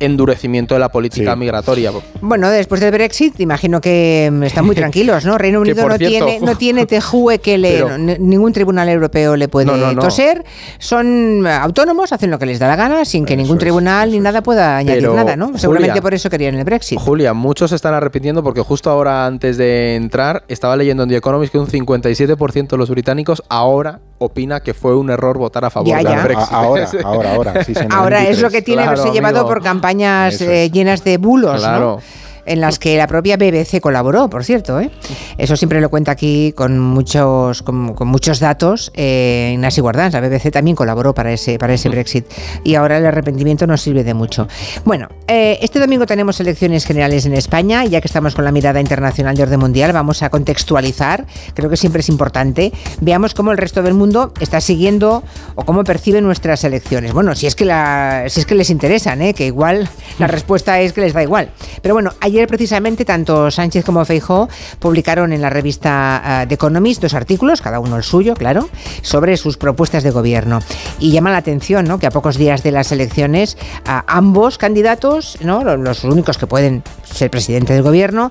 endurecimiento 0.00 0.74
de 0.74 0.80
la 0.80 0.90
política 0.90 1.36
migratoria. 1.36 1.92
Bueno, 2.20 2.50
después 2.50 2.80
del 2.80 2.92
Brexit, 2.92 3.40
imagino 3.40 3.80
que 3.80 4.30
mm, 4.32 4.42
están 4.44 4.66
muy 4.66 4.76
tranquilos, 4.76 5.24
¿no? 5.24 5.38
Reino 5.38 5.60
Unido 5.60 5.88
no, 5.88 5.98
tiene, 5.98 6.40
no 6.40 6.56
tiene 6.58 6.86
tejue 6.86 7.38
que 7.38 7.58
le, 7.58 8.18
ningún 8.18 8.52
tribunal 8.52 8.88
europeo 8.88 9.36
le 9.36 9.48
puede 9.48 9.68
toser. 9.96 10.44
Son 10.78 11.46
autónomos, 11.48 12.12
hacen 12.12 12.30
lo 12.30 12.38
que 12.38 12.46
les 12.46 12.58
da 12.58 12.68
la 12.68 12.76
gana 12.76 13.04
sin 13.04 13.24
que 13.24 13.36
ningún 13.36 13.58
tribunal 13.58 14.10
ni 14.10 14.20
nada 14.20 14.42
pueda 14.42 14.76
añadir 14.76 15.10
nada, 15.10 15.36
¿no? 15.36 15.56
Seguramente 15.58 16.00
por 16.02 16.14
eso 16.14 16.30
querían 16.30 16.54
el 16.54 16.64
Brexit. 16.64 16.98
Julia, 16.98 17.32
muchos 17.34 17.70
se 17.70 17.76
están 17.76 17.94
arrepintiendo 17.94 18.42
porque 18.42 18.60
justo 18.60 18.90
ahora 18.90 19.26
antes 19.26 19.56
de 19.56 19.96
entrar 19.96 20.44
estaba 20.48 20.76
leyendo 20.76 21.02
en 21.02 21.08
The 21.08 21.16
Economist 21.16 21.52
que 21.52 21.58
un 21.58 21.66
57% 21.66 22.68
de 22.68 22.76
los 22.76 22.90
británicos 22.90 23.42
ahora 23.48 24.00
opina 24.18 24.60
que 24.60 24.74
fue 24.74 24.96
un 24.96 25.10
error 25.10 25.38
votar 25.38 25.64
a 25.64 25.70
favor 25.70 25.96
del 25.96 26.22
Brexit. 26.22 26.48
ahora, 26.52 26.88
ahora, 27.04 27.32
ahora. 27.32 27.64
ahora 27.90 28.24
es 28.24 28.40
lo 28.40 28.50
que 28.50 28.62
tiene 28.62 28.82
haberse 28.82 29.10
llevado 29.10 29.46
por 29.46 29.62
campañas 29.62 30.40
eh, 30.40 30.70
llenas 30.70 31.04
de 31.04 31.18
bulos, 31.18 31.62
¿no? 31.62 32.00
En 32.48 32.60
las 32.60 32.78
que 32.78 32.96
la 32.96 33.06
propia 33.06 33.36
BBC 33.36 33.80
colaboró, 33.80 34.28
por 34.28 34.44
cierto. 34.44 34.80
¿eh? 34.80 34.90
Eso 35.36 35.56
siempre 35.56 35.80
lo 35.80 35.90
cuenta 35.90 36.12
aquí 36.12 36.52
con 36.52 36.78
muchos, 36.78 37.62
con, 37.62 37.94
muchos 38.08 38.40
datos 38.40 38.90
eh, 38.94 39.50
Ignacio 39.54 39.82
Guardans. 39.82 40.14
La 40.14 40.20
BBC 40.20 40.50
también 40.50 40.74
colaboró 40.74 41.14
para 41.14 41.32
ese, 41.32 41.58
para 41.58 41.74
ese 41.74 41.88
Brexit 41.88 42.26
y 42.64 42.74
ahora 42.74 42.98
el 42.98 43.06
arrepentimiento 43.06 43.66
nos 43.66 43.82
sirve 43.82 44.04
de 44.04 44.14
mucho. 44.14 44.48
Bueno, 44.84 45.08
eh, 45.26 45.58
este 45.62 45.78
domingo 45.78 46.06
tenemos 46.06 46.40
elecciones 46.40 46.84
generales 46.84 47.26
en 47.26 47.34
España 47.34 47.84
y 47.84 47.90
ya 47.90 48.00
que 48.00 48.08
estamos 48.08 48.34
con 48.34 48.44
la 48.44 48.52
mirada 48.52 48.80
internacional 48.80 49.36
de 49.36 49.42
orden 49.42 49.60
mundial, 49.60 49.92
vamos 49.92 50.22
a 50.22 50.30
contextualizar, 50.30 51.26
creo 51.54 51.68
que 51.68 51.76
siempre 51.76 52.00
es 52.00 52.08
importante, 52.08 52.72
veamos 53.00 53.34
cómo 53.34 53.52
el 53.52 53.58
resto 53.58 53.82
del 53.82 53.94
mundo 53.94 54.32
está 54.40 54.60
siguiendo 54.60 55.22
o 55.54 55.64
cómo 55.64 55.84
percibe 55.84 56.20
nuestras 56.20 56.64
elecciones. 56.64 57.12
Bueno, 57.12 57.34
si 57.34 57.46
es 57.46 57.54
que, 57.54 57.64
la, 57.64 58.24
si 58.28 58.40
es 58.40 58.46
que 58.46 58.54
les 58.54 58.70
interesan, 58.70 59.20
¿eh? 59.22 59.34
que 59.34 59.46
igual 59.46 59.88
la 60.18 60.26
respuesta 60.26 60.80
es 60.80 60.92
que 60.92 61.00
les 61.00 61.12
da 61.12 61.22
igual. 61.22 61.50
Pero 61.82 61.94
bueno, 61.94 62.12
ayer 62.20 62.37
precisamente 62.46 63.04
tanto 63.04 63.50
Sánchez 63.50 63.84
como 63.84 64.04
Feijó 64.04 64.48
publicaron 64.78 65.32
en 65.32 65.42
la 65.42 65.50
revista 65.50 66.42
uh, 66.44 66.48
The 66.48 66.54
Economist 66.54 67.02
dos 67.02 67.14
artículos, 67.14 67.60
cada 67.60 67.80
uno 67.80 67.96
el 67.96 68.02
suyo, 68.02 68.34
claro, 68.34 68.68
sobre 69.02 69.36
sus 69.36 69.56
propuestas 69.56 70.02
de 70.02 70.10
gobierno. 70.10 70.60
Y 70.98 71.10
llama 71.10 71.30
la 71.30 71.38
atención 71.38 71.86
¿no? 71.86 71.98
que 71.98 72.06
a 72.06 72.10
pocos 72.10 72.36
días 72.36 72.62
de 72.62 72.72
las 72.72 72.92
elecciones 72.92 73.56
ambos 74.06 74.58
candidatos, 74.58 75.38
¿no? 75.40 75.64
los 75.76 76.04
únicos 76.04 76.38
que 76.38 76.46
pueden 76.46 76.82
ser 77.04 77.30
presidente 77.30 77.72
del 77.72 77.82
gobierno, 77.82 78.30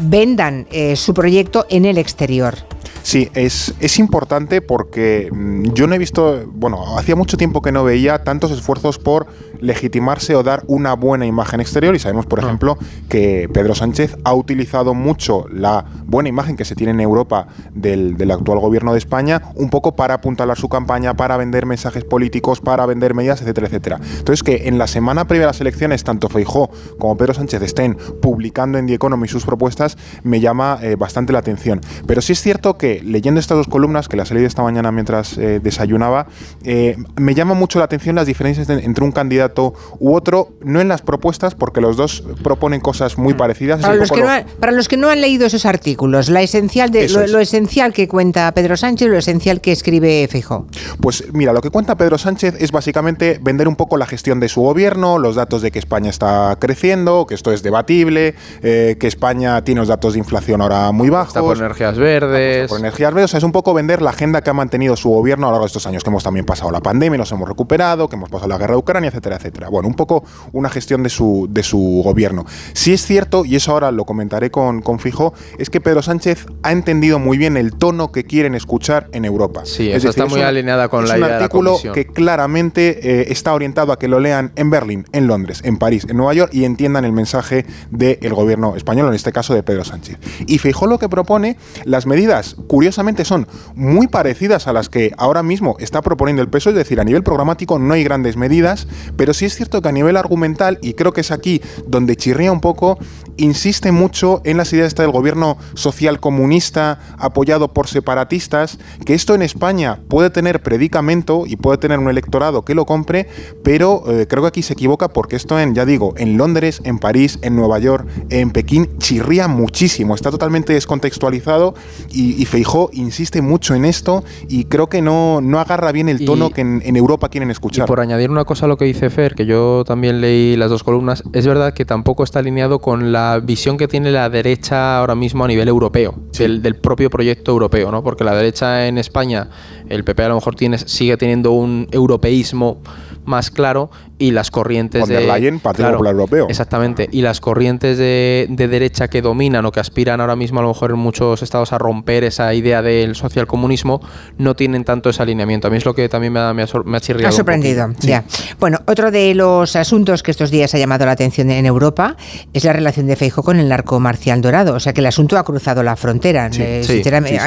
vendan 0.00 0.66
eh, 0.70 0.96
su 0.96 1.14
proyecto 1.14 1.66
en 1.68 1.84
el 1.84 1.98
exterior. 1.98 2.54
Sí, 3.02 3.30
es, 3.34 3.74
es 3.80 3.98
importante 3.98 4.60
porque 4.60 5.30
mm, 5.32 5.72
yo 5.72 5.86
no 5.86 5.94
he 5.94 5.98
visto, 5.98 6.44
bueno, 6.52 6.98
hacía 6.98 7.16
mucho 7.16 7.36
tiempo 7.36 7.62
que 7.62 7.72
no 7.72 7.84
veía 7.84 8.22
tantos 8.22 8.50
esfuerzos 8.50 8.98
por 8.98 9.26
legitimarse 9.60 10.34
o 10.34 10.42
dar 10.42 10.64
una 10.66 10.94
buena 10.94 11.26
imagen 11.26 11.60
exterior 11.60 11.94
y 11.94 11.98
sabemos, 11.98 12.26
por 12.26 12.40
ah. 12.40 12.44
ejemplo, 12.44 12.78
que 13.08 13.48
Pedro 13.52 13.74
Sánchez 13.74 14.16
ha 14.24 14.34
utilizado 14.34 14.94
mucho 14.94 15.46
la 15.50 15.84
buena 16.04 16.28
imagen 16.28 16.56
que 16.56 16.64
se 16.64 16.74
tiene 16.74 16.92
en 16.92 17.00
Europa 17.00 17.48
del, 17.72 18.16
actual 18.30 18.58
gobierno 18.58 18.92
de 18.92 18.98
España 18.98 19.42
un 19.54 19.70
poco 19.70 19.96
para 19.96 20.14
apuntalar 20.14 20.58
su 20.58 20.68
campaña, 20.68 21.14
para 21.14 21.36
vender 21.36 21.66
mensajes 21.66 22.04
políticos, 22.04 22.60
para 22.60 22.84
vender 22.86 23.14
medidas, 23.14 23.40
etcétera, 23.40 23.68
etcétera. 23.68 24.00
Entonces, 24.18 24.42
que 24.42 24.68
en 24.68 24.78
la 24.78 24.86
semana 24.86 25.26
previa 25.26 25.46
a 25.46 25.48
las 25.48 25.60
elecciones, 25.60 26.04
tanto 26.04 26.28
Feijó 26.28 26.70
como 26.98 27.16
Pedro 27.16 27.34
Sánchez 27.34 27.62
estén 27.62 27.96
publicando 28.20 28.78
en 28.78 28.86
The 28.86 28.94
Economy 28.94 29.28
sus 29.28 29.44
propuestas, 29.44 29.87
me 30.22 30.40
llama 30.40 30.78
eh, 30.82 30.96
bastante 30.96 31.32
la 31.32 31.38
atención. 31.38 31.80
Pero 32.06 32.20
sí 32.20 32.32
es 32.32 32.42
cierto 32.42 32.76
que 32.76 33.00
leyendo 33.02 33.40
estas 33.40 33.56
dos 33.56 33.68
columnas, 33.68 34.08
que 34.08 34.16
las 34.16 34.30
he 34.30 34.34
leído 34.34 34.46
esta 34.46 34.62
mañana 34.62 34.92
mientras 34.92 35.38
eh, 35.38 35.60
desayunaba, 35.62 36.26
eh, 36.64 36.96
me 37.16 37.34
llama 37.34 37.54
mucho 37.54 37.78
la 37.78 37.84
atención 37.84 38.16
las 38.16 38.26
diferencias 38.26 38.68
entre 38.68 39.04
un 39.04 39.12
candidato 39.12 39.74
u 39.98 40.14
otro, 40.14 40.50
no 40.62 40.80
en 40.80 40.88
las 40.88 41.02
propuestas, 41.02 41.54
porque 41.54 41.80
los 41.80 41.96
dos 41.96 42.24
proponen 42.42 42.80
cosas 42.80 43.18
muy 43.18 43.34
parecidas. 43.34 43.80
Para, 43.80 43.94
los 43.94 44.10
que, 44.10 44.20
no 44.20 44.28
han, 44.28 44.46
para 44.60 44.72
los 44.72 44.88
que 44.88 44.96
no 44.96 45.08
han 45.08 45.20
leído 45.20 45.46
esos 45.46 45.66
artículos, 45.66 46.28
la 46.28 46.42
esencial 46.42 46.90
de, 46.90 47.08
lo, 47.08 47.38
esencial 47.38 47.92
que 47.92 48.08
cuenta 48.08 48.52
Pedro 48.52 48.76
Sánchez, 48.76 49.08
lo 49.08 49.18
esencial 49.18 49.60
que 49.60 49.72
escribe 49.72 50.26
Feijó. 50.28 50.66
Pues 51.00 51.24
mira, 51.32 51.52
lo 51.52 51.60
que 51.60 51.70
cuenta 51.70 51.96
Pedro 51.96 52.18
Sánchez 52.18 52.56
es 52.58 52.72
básicamente 52.72 53.38
vender 53.42 53.68
un 53.68 53.76
poco 53.76 53.96
la 53.96 54.06
gestión 54.06 54.40
de 54.40 54.48
su 54.48 54.62
gobierno, 54.62 55.18
los 55.18 55.36
datos 55.36 55.62
de 55.62 55.70
que 55.70 55.78
España 55.78 56.10
está 56.10 56.56
creciendo, 56.60 57.26
que 57.26 57.34
esto 57.34 57.52
es 57.52 57.62
debatible, 57.62 58.34
que 58.60 58.96
España 59.00 59.62
tiene 59.64 59.77
los 59.78 59.88
datos 59.88 60.14
de 60.14 60.18
inflación 60.18 60.60
ahora 60.60 60.92
muy 60.92 61.10
bajos. 61.10 61.28
Está 61.28 61.40
por 61.40 61.56
energías 61.56 61.96
verdes. 61.98 62.68
Por 62.68 62.78
energías 62.78 63.12
verdes, 63.12 63.24
o 63.26 63.28
sea, 63.28 63.38
es 63.38 63.44
un 63.44 63.52
poco 63.52 63.74
vender 63.74 64.02
la 64.02 64.10
agenda 64.10 64.42
que 64.42 64.50
ha 64.50 64.54
mantenido 64.54 64.96
su 64.96 65.10
gobierno 65.10 65.46
a 65.46 65.50
lo 65.50 65.54
largo 65.54 65.64
de 65.64 65.68
estos 65.68 65.86
años, 65.86 66.02
que 66.02 66.10
hemos 66.10 66.24
también 66.24 66.46
pasado 66.46 66.70
la 66.70 66.80
pandemia, 66.80 67.18
nos 67.18 67.32
hemos 67.32 67.48
recuperado, 67.48 68.08
que 68.08 68.16
hemos 68.16 68.30
pasado 68.30 68.48
la 68.48 68.58
guerra 68.58 68.74
de 68.74 68.78
Ucrania, 68.78 69.08
etcétera, 69.08 69.36
etcétera. 69.36 69.68
Bueno, 69.68 69.88
un 69.88 69.94
poco 69.94 70.24
una 70.52 70.68
gestión 70.68 71.02
de 71.02 71.10
su, 71.10 71.48
de 71.50 71.62
su 71.62 72.02
gobierno. 72.04 72.44
Si 72.72 72.92
es 72.92 73.04
cierto, 73.04 73.44
y 73.44 73.56
eso 73.56 73.72
ahora 73.72 73.90
lo 73.90 74.04
comentaré 74.04 74.50
con, 74.50 74.82
con 74.82 74.98
Fijo, 74.98 75.34
es 75.58 75.70
que 75.70 75.80
Pedro 75.80 76.02
Sánchez 76.02 76.46
ha 76.62 76.72
entendido 76.72 77.18
muy 77.18 77.38
bien 77.38 77.56
el 77.56 77.74
tono 77.74 78.12
que 78.12 78.24
quieren 78.24 78.54
escuchar 78.54 79.08
en 79.12 79.24
Europa. 79.24 79.62
Sí, 79.64 79.90
eso 79.90 80.08
está 80.08 80.26
muy 80.26 80.40
alineada 80.40 80.88
con 80.88 81.06
la 81.06 81.16
idea 81.16 81.26
de 81.26 81.32
la 81.32 81.38
artículo 81.38 81.78
que 81.92 82.06
claramente 82.06 82.98
eh, 83.02 83.26
está 83.30 83.54
orientado 83.54 83.92
a 83.92 83.98
que 83.98 84.08
lo 84.08 84.20
lean 84.20 84.52
en 84.56 84.70
Berlín, 84.70 85.06
en 85.12 85.26
Londres, 85.26 85.60
en 85.64 85.76
París, 85.76 86.06
en 86.08 86.16
Nueva 86.16 86.34
York 86.34 86.50
y 86.52 86.64
entiendan 86.64 87.04
el 87.04 87.12
mensaje 87.12 87.66
del 87.90 88.34
gobierno 88.34 88.76
español, 88.76 89.08
en 89.08 89.14
este 89.14 89.32
caso 89.32 89.54
de 89.54 89.57
Pedro 89.62 89.84
Sánchez. 89.84 90.18
Y 90.46 90.58
Fijó 90.58 90.86
lo 90.86 90.98
que 90.98 91.08
propone, 91.08 91.56
las 91.84 92.06
medidas, 92.06 92.56
curiosamente, 92.66 93.24
son 93.24 93.46
muy 93.74 94.06
parecidas 94.06 94.66
a 94.66 94.72
las 94.72 94.88
que 94.88 95.12
ahora 95.18 95.42
mismo 95.42 95.76
está 95.78 96.02
proponiendo 96.02 96.42
el 96.42 96.48
peso, 96.48 96.70
es 96.70 96.76
decir, 96.76 97.00
a 97.00 97.04
nivel 97.04 97.22
programático 97.22 97.78
no 97.78 97.94
hay 97.94 98.04
grandes 98.04 98.36
medidas, 98.36 98.86
pero 99.16 99.34
sí 99.34 99.44
es 99.44 99.54
cierto 99.54 99.82
que 99.82 99.88
a 99.88 99.92
nivel 99.92 100.16
argumental, 100.16 100.78
y 100.82 100.94
creo 100.94 101.12
que 101.12 101.20
es 101.20 101.30
aquí 101.30 101.62
donde 101.86 102.16
chirría 102.16 102.52
un 102.52 102.60
poco, 102.60 102.98
insiste 103.36 103.92
mucho 103.92 104.40
en 104.44 104.56
las 104.56 104.72
ideas 104.72 104.94
del 104.94 105.10
gobierno 105.10 105.58
social 105.74 106.20
comunista 106.20 107.00
apoyado 107.18 107.72
por 107.72 107.88
separatistas, 107.88 108.78
que 109.04 109.14
esto 109.14 109.34
en 109.34 109.42
España 109.42 110.00
puede 110.08 110.30
tener 110.30 110.62
predicamento 110.62 111.44
y 111.46 111.56
puede 111.56 111.78
tener 111.78 111.98
un 111.98 112.08
electorado 112.08 112.64
que 112.64 112.74
lo 112.74 112.86
compre, 112.86 113.28
pero 113.62 114.04
eh, 114.08 114.26
creo 114.28 114.42
que 114.42 114.48
aquí 114.48 114.62
se 114.62 114.74
equivoca 114.74 115.08
porque 115.08 115.36
esto 115.36 115.58
en, 115.58 115.74
ya 115.74 115.84
digo, 115.84 116.14
en 116.16 116.36
Londres, 116.36 116.80
en 116.84 116.98
París, 116.98 117.38
en 117.42 117.56
Nueva 117.56 117.78
York, 117.78 118.06
en 118.30 118.50
Pekín, 118.50 118.98
chirría 118.98 119.47
muchísimo, 119.48 120.14
está 120.14 120.30
totalmente 120.30 120.72
descontextualizado 120.72 121.74
y, 122.10 122.44
Feijó 122.48 122.88
insiste 122.92 123.42
mucho 123.42 123.74
en 123.74 123.84
esto 123.84 124.24
y 124.48 124.64
creo 124.64 124.88
que 124.88 125.02
no, 125.02 125.40
no 125.42 125.60
agarra 125.60 125.92
bien 125.92 126.08
el 126.08 126.24
tono 126.24 126.50
que 126.50 126.62
en, 126.62 126.96
Europa 126.96 127.28
quieren 127.28 127.50
escuchar. 127.50 127.84
Y 127.84 127.86
por 127.86 128.00
añadir 128.00 128.30
una 128.30 128.44
cosa 128.44 128.64
a 128.64 128.68
lo 128.68 128.76
que 128.76 128.86
dice 128.86 129.10
Fer, 129.10 129.34
que 129.34 129.44
yo 129.44 129.84
también 129.86 130.20
leí 130.20 130.56
las 130.56 130.70
dos 130.70 130.82
columnas, 130.82 131.22
es 131.32 131.46
verdad 131.46 131.74
que 131.74 131.84
tampoco 131.84 132.24
está 132.24 132.38
alineado 132.38 132.78
con 132.78 133.12
la 133.12 133.40
visión 133.42 133.76
que 133.76 133.88
tiene 133.88 134.10
la 134.10 134.30
derecha 134.30 134.98
ahora 134.98 135.14
mismo 135.14 135.44
a 135.44 135.48
nivel 135.48 135.68
europeo, 135.68 136.14
del, 136.38 136.62
del, 136.62 136.76
propio 136.76 137.10
proyecto 137.10 137.52
europeo, 137.52 137.90
¿no? 137.90 138.02
Porque 138.02 138.24
la 138.24 138.34
derecha 138.34 138.86
en 138.86 138.98
España, 138.98 139.50
el 139.88 140.04
PP 140.04 140.22
a 140.22 140.28
lo 140.28 140.36
mejor 140.36 140.54
tiene, 140.54 140.78
sigue 140.78 141.16
teniendo 141.16 141.52
un 141.52 141.88
europeísmo 141.92 142.80
más 143.24 143.50
claro 143.50 143.90
y 144.18 144.32
las 144.32 144.50
corrientes 144.50 145.06
de 145.06 145.20
Leyen, 145.20 145.60
Partido 145.60 145.92
Popular 145.92 146.12
Europeo. 146.12 146.46
Exactamente, 146.48 147.08
y 147.10 147.22
las 147.22 147.40
corrientes 147.40 147.98
de, 147.98 148.46
derecha 148.48 149.08
que 149.08 149.22
dominan 149.22 149.64
o 149.64 149.72
que 149.72 149.80
aspiran 149.80 150.20
ahora 150.20 150.36
mismo 150.36 150.58
a 150.58 150.62
lo 150.62 150.68
mejor 150.68 150.90
en 150.90 150.98
muchos 150.98 151.42
estados 151.42 151.72
a 151.72 151.78
romper 151.78 152.24
esa 152.24 152.52
idea 152.52 152.82
del 152.82 153.14
socialcomunismo 153.14 154.00
no 154.36 154.56
tienen 154.56 154.84
tanto 154.84 155.10
ese 155.10 155.22
alineamiento. 155.22 155.68
A 155.68 155.70
mí 155.70 155.76
es 155.76 155.84
lo 155.84 155.94
que 155.94 156.08
también 156.08 156.32
me 156.32 156.40
ha, 156.40 156.52
me 156.52 156.62
ha, 156.62 157.00
chirriado. 157.00 157.28
Ha 157.28 157.32
sorprendido, 157.32 157.88
ya. 158.00 158.24
Bueno, 158.58 158.80
otro 158.86 159.10
de 159.10 159.34
los 159.34 159.76
asuntos 159.76 160.22
que 160.22 160.30
estos 160.30 160.50
días 160.50 160.74
ha 160.74 160.78
llamado 160.78 161.06
la 161.06 161.12
atención 161.12 161.50
en 161.50 161.64
Europa 161.64 162.16
es 162.52 162.64
la 162.64 162.72
relación 162.72 163.06
de 163.06 163.16
Feijo 163.16 163.42
con 163.42 163.58
el 163.58 163.68
narco 163.68 164.00
marcial 164.00 164.40
dorado, 164.40 164.74
o 164.74 164.80
sea 164.80 164.92
que 164.92 165.00
el 165.00 165.06
asunto 165.06 165.38
ha 165.38 165.44
cruzado 165.44 165.82
la 165.82 165.96
frontera. 165.96 166.50
Eh, 166.58 166.82
sinceramente, 166.84 167.40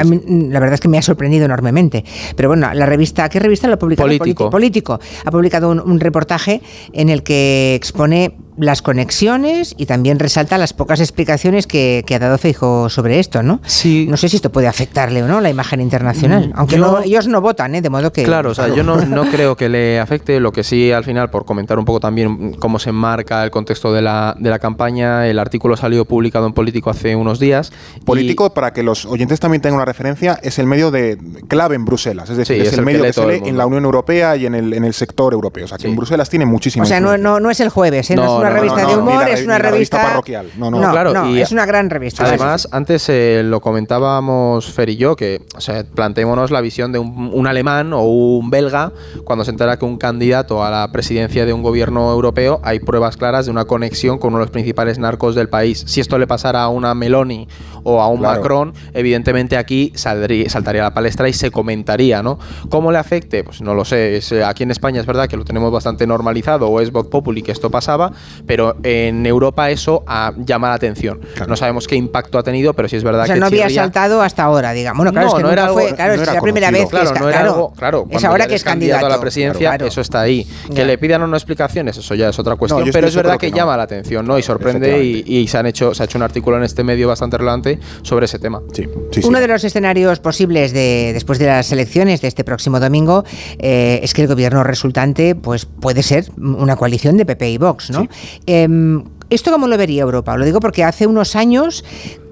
la 0.50 0.60
verdad 0.60 0.74
es 0.74 0.80
que 0.80 0.88
me 0.88 0.98
ha 0.98 1.02
sorprendido 1.02 1.44
enormemente. 1.44 2.04
Pero 2.34 2.48
bueno, 2.48 2.72
la 2.72 2.86
revista, 2.86 3.28
¿qué 3.28 3.38
revista 3.38 3.68
lo 3.68 3.74
ha 3.74 3.78
publicado? 3.78 4.08
Político. 4.08 4.50
Político. 4.50 5.00
Ha 5.24 5.30
publicado 5.30 5.70
un 5.70 6.00
reportaje 6.00 6.61
en 6.92 7.08
el 7.08 7.22
que 7.22 7.74
expone 7.74 8.36
las 8.56 8.82
conexiones 8.82 9.74
y 9.78 9.86
también 9.86 10.18
resalta 10.18 10.58
las 10.58 10.72
pocas 10.72 11.00
explicaciones 11.00 11.66
que, 11.66 12.04
ha 12.12 12.18
dado 12.18 12.36
Feijo 12.36 12.90
sobre 12.90 13.18
esto, 13.18 13.42
¿no? 13.42 13.60
Sí. 13.64 14.06
No 14.08 14.16
sé 14.16 14.28
si 14.28 14.36
esto 14.36 14.52
puede 14.52 14.68
afectarle 14.68 15.22
o 15.22 15.28
no 15.28 15.40
la 15.40 15.48
imagen 15.48 15.80
internacional, 15.80 16.48
mm, 16.48 16.52
aunque 16.56 16.80
ellos 17.04 17.26
no 17.26 17.40
votan, 17.40 17.74
¿eh? 17.74 17.80
de 17.80 17.88
modo 17.88 18.12
que... 18.12 18.22
Claro, 18.22 18.50
o 18.50 18.54
sea, 18.54 18.68
yo 18.68 18.82
no, 18.82 18.96
no, 19.06 19.24
creo 19.30 19.56
que 19.56 19.68
le 19.68 19.98
afecte, 20.00 20.40
lo 20.40 20.52
que 20.52 20.62
sí 20.62 20.92
al 20.92 21.04
final, 21.04 21.30
por 21.30 21.44
comentar 21.44 21.78
un 21.78 21.84
poco 21.84 22.00
también 22.00 22.54
cómo 22.54 22.78
se 22.78 22.90
enmarca 22.90 23.42
el 23.44 23.50
contexto 23.50 23.92
de 23.92 24.02
la, 24.02 24.36
de 24.38 24.50
la 24.50 24.58
campaña, 24.58 25.26
el 25.26 25.38
artículo 25.38 25.76
salió 25.76 26.04
publicado 26.04 26.46
en 26.46 26.52
Político 26.52 26.90
hace 26.90 27.16
unos 27.16 27.38
días. 27.38 27.72
Político, 28.04 28.52
para 28.52 28.72
que 28.72 28.82
los 28.82 29.06
oyentes 29.06 29.40
también 29.40 29.62
tengan 29.62 29.76
una 29.76 29.84
referencia, 29.86 30.38
es 30.42 30.58
el 30.58 30.66
medio 30.66 30.90
de 30.90 31.18
clave 31.48 31.76
en 31.76 31.84
Bruselas, 31.84 32.28
es 32.28 32.36
decir, 32.36 32.60
es, 32.60 32.72
el, 32.74 32.84
medio 32.84 33.02
que, 33.02 33.12
se 33.12 33.26
lee 33.26 33.48
en 33.48 33.56
la 33.56 33.66
Unión 33.66 33.84
Europea 33.84 34.36
y 34.36 34.46
en 34.46 34.54
el, 34.54 34.74
en 34.74 34.84
el 34.84 34.92
sector 34.92 35.32
europeo, 35.32 35.64
o 35.64 35.68
sea, 35.68 35.78
que 35.78 35.88
en 35.88 35.96
Bruselas 35.96 36.28
tiene 36.28 36.44
muchísimo... 36.44 36.84
O 36.84 36.86
sea, 36.86 37.00
no, 37.00 37.16
no, 37.16 37.50
es 37.50 37.60
el 37.60 37.70
jueves, 37.70 38.10
¿eh? 38.10 38.16
no, 38.16 38.24
es 38.24 38.41
una 38.42 38.50
revista 38.50 38.86
de 38.86 38.96
humor, 38.96 39.28
es 39.28 39.44
una 39.44 39.58
revista, 39.58 40.02
parroquial. 40.02 40.50
No, 40.56 40.70
no, 40.70 40.78
claro. 40.90 41.28
y 41.28 41.40
es 41.40 41.52
una 41.52 41.66
gran 41.66 41.90
revista. 41.90 42.24
Además, 42.24 42.68
antes 42.70 43.08
eh, 43.08 43.42
lo 43.44 43.60
comentábamos 43.60 44.70
Fer 44.72 44.90
y 44.90 44.96
yo, 44.96 45.16
que 45.16 45.42
o 45.56 45.60
sea, 45.60 45.84
planteémonos 45.84 46.50
la 46.50 46.60
visión 46.60 46.92
de 46.92 46.98
un, 46.98 47.46
alemán 47.46 47.92
o 47.92 48.02
un 48.02 48.50
belga 48.50 48.92
cuando 49.24 49.44
se 49.44 49.50
entera 49.50 49.78
que 49.78 49.84
un 49.84 49.98
candidato 49.98 50.64
a 50.64 50.70
la 50.70 50.90
presidencia 50.92 51.44
de 51.44 51.52
un 51.52 51.62
gobierno 51.62 52.10
europeo 52.12 52.60
hay 52.62 52.80
pruebas 52.80 53.16
claras 53.16 53.46
de 53.46 53.50
una 53.50 53.64
conexión 53.64 54.18
con 54.18 54.28
uno 54.28 54.38
de 54.38 54.44
los 54.44 54.50
principales 54.50 54.98
narcos 54.98 55.34
del 55.34 55.48
país. 55.48 55.84
Si 55.86 56.00
esto 56.00 56.18
le 56.18 56.26
pasara 56.26 56.62
a 56.62 56.68
una 56.68 56.94
Meloni 56.94 57.48
o 57.84 58.00
a 58.00 58.08
un 58.08 58.20
Macron, 58.20 58.72
evidentemente 58.94 59.56
aquí 59.56 59.92
saldría, 59.94 60.48
saltaría 60.48 60.82
a 60.82 60.84
la 60.84 60.94
palestra 60.94 61.28
y 61.28 61.32
se 61.32 61.50
comentaría, 61.50 62.22
¿no? 62.22 62.38
¿Cómo 62.68 62.92
le 62.92 62.98
afecte? 62.98 63.44
Pues 63.44 63.60
no 63.60 63.74
lo 63.74 63.84
sé. 63.84 64.18
Eh, 64.18 64.44
aquí 64.44 64.62
en 64.62 64.70
España 64.70 65.00
es 65.00 65.06
verdad 65.06 65.28
que 65.28 65.36
lo 65.36 65.44
tenemos 65.44 65.72
bastante 65.72 66.06
normalizado 66.06 66.68
o 66.68 66.80
es 66.80 66.92
Vox 66.92 67.08
Populi 67.08 67.42
que 67.42 67.52
esto 67.52 67.70
pasaba, 67.70 68.12
pero 68.46 68.76
en 68.82 69.26
Europa 69.26 69.70
eso 69.70 70.04
llama 70.44 70.68
la 70.68 70.74
atención. 70.74 71.20
No 71.48 71.56
sabemos 71.56 71.86
qué 71.86 71.96
impacto 71.96 72.38
ha 72.38 72.42
tenido, 72.42 72.74
pero 72.74 72.88
sí 72.88 72.96
es 72.96 73.04
verdad 73.04 73.22
o 73.22 73.26
sea, 73.26 73.34
que 73.34 73.40
no 73.40 73.46
había 73.46 73.68
saltado 73.70 74.22
hasta 74.22 74.44
ahora, 74.44 74.72
digamos. 74.72 74.98
Bueno, 74.98 75.12
claro, 75.12 75.28
es 75.28 75.34
que 75.34 75.42
no 75.42 75.50
era 75.50 75.68
fue, 75.68 75.94
claro, 75.94 76.14
es 76.14 76.26
la 76.26 76.40
primera 76.40 76.70
vez 76.70 76.88
claro, 76.88 77.12
que 77.12 77.20
no 77.20 77.28
era 77.28 77.40
algo, 77.40 77.72
claro, 77.72 78.06
es 78.10 78.24
ahora 78.24 78.46
que 78.46 78.54
es 78.54 78.64
candidato 78.64 79.06
a 79.06 79.08
la 79.08 79.20
presidencia, 79.20 79.74
eso 79.76 80.00
está 80.00 80.20
ahí. 80.20 80.46
Que 80.74 80.84
le 80.84 80.98
pidan 80.98 81.22
unas 81.22 81.42
explicaciones, 81.42 81.96
eso 81.96 82.14
ya 82.14 82.28
es 82.28 82.38
otra 82.38 82.56
cuestión, 82.56 82.88
pero 82.92 83.06
es 83.06 83.16
verdad 83.16 83.38
que, 83.38 83.50
llama 83.50 83.76
la 83.76 83.82
atención, 83.82 84.26
¿no? 84.26 84.38
Y 84.38 84.42
sorprende 84.42 85.02
y, 85.04 85.46
se 85.48 85.58
han 85.58 85.66
hecho 85.66 85.92
se 85.92 86.02
ha 86.02 86.06
hecho 86.06 86.16
un 86.16 86.22
artículo 86.22 86.56
en 86.56 86.62
este 86.62 86.84
medio 86.84 87.08
bastante 87.08 87.36
relevante 87.36 87.71
sobre 88.02 88.26
ese 88.26 88.38
tema. 88.38 88.60
Sí, 88.72 88.86
Uno 89.24 89.40
de 89.40 89.48
los 89.48 89.64
escenarios 89.64 90.18
posibles 90.20 90.72
de 90.72 91.12
después 91.12 91.38
de 91.38 91.46
las 91.46 91.70
elecciones 91.72 92.20
de 92.20 92.28
este 92.28 92.44
próximo 92.44 92.80
domingo 92.80 93.24
eh, 93.58 94.00
es 94.02 94.14
que 94.14 94.22
el 94.22 94.28
gobierno 94.28 94.64
resultante 94.64 95.34
pues 95.34 95.66
puede 95.66 96.02
ser 96.02 96.26
una 96.38 96.76
coalición 96.76 97.16
de 97.16 97.26
PP 97.26 97.50
y 97.50 97.58
Vox, 97.58 97.90
¿no? 97.90 98.08
Em, 98.46 99.04
¿Esto 99.32 99.50
cómo 99.50 99.66
lo 99.66 99.78
vería 99.78 100.02
Europa? 100.02 100.36
Lo 100.36 100.44
digo 100.44 100.60
porque 100.60 100.84
hace 100.84 101.06
unos 101.06 101.36
años 101.36 101.82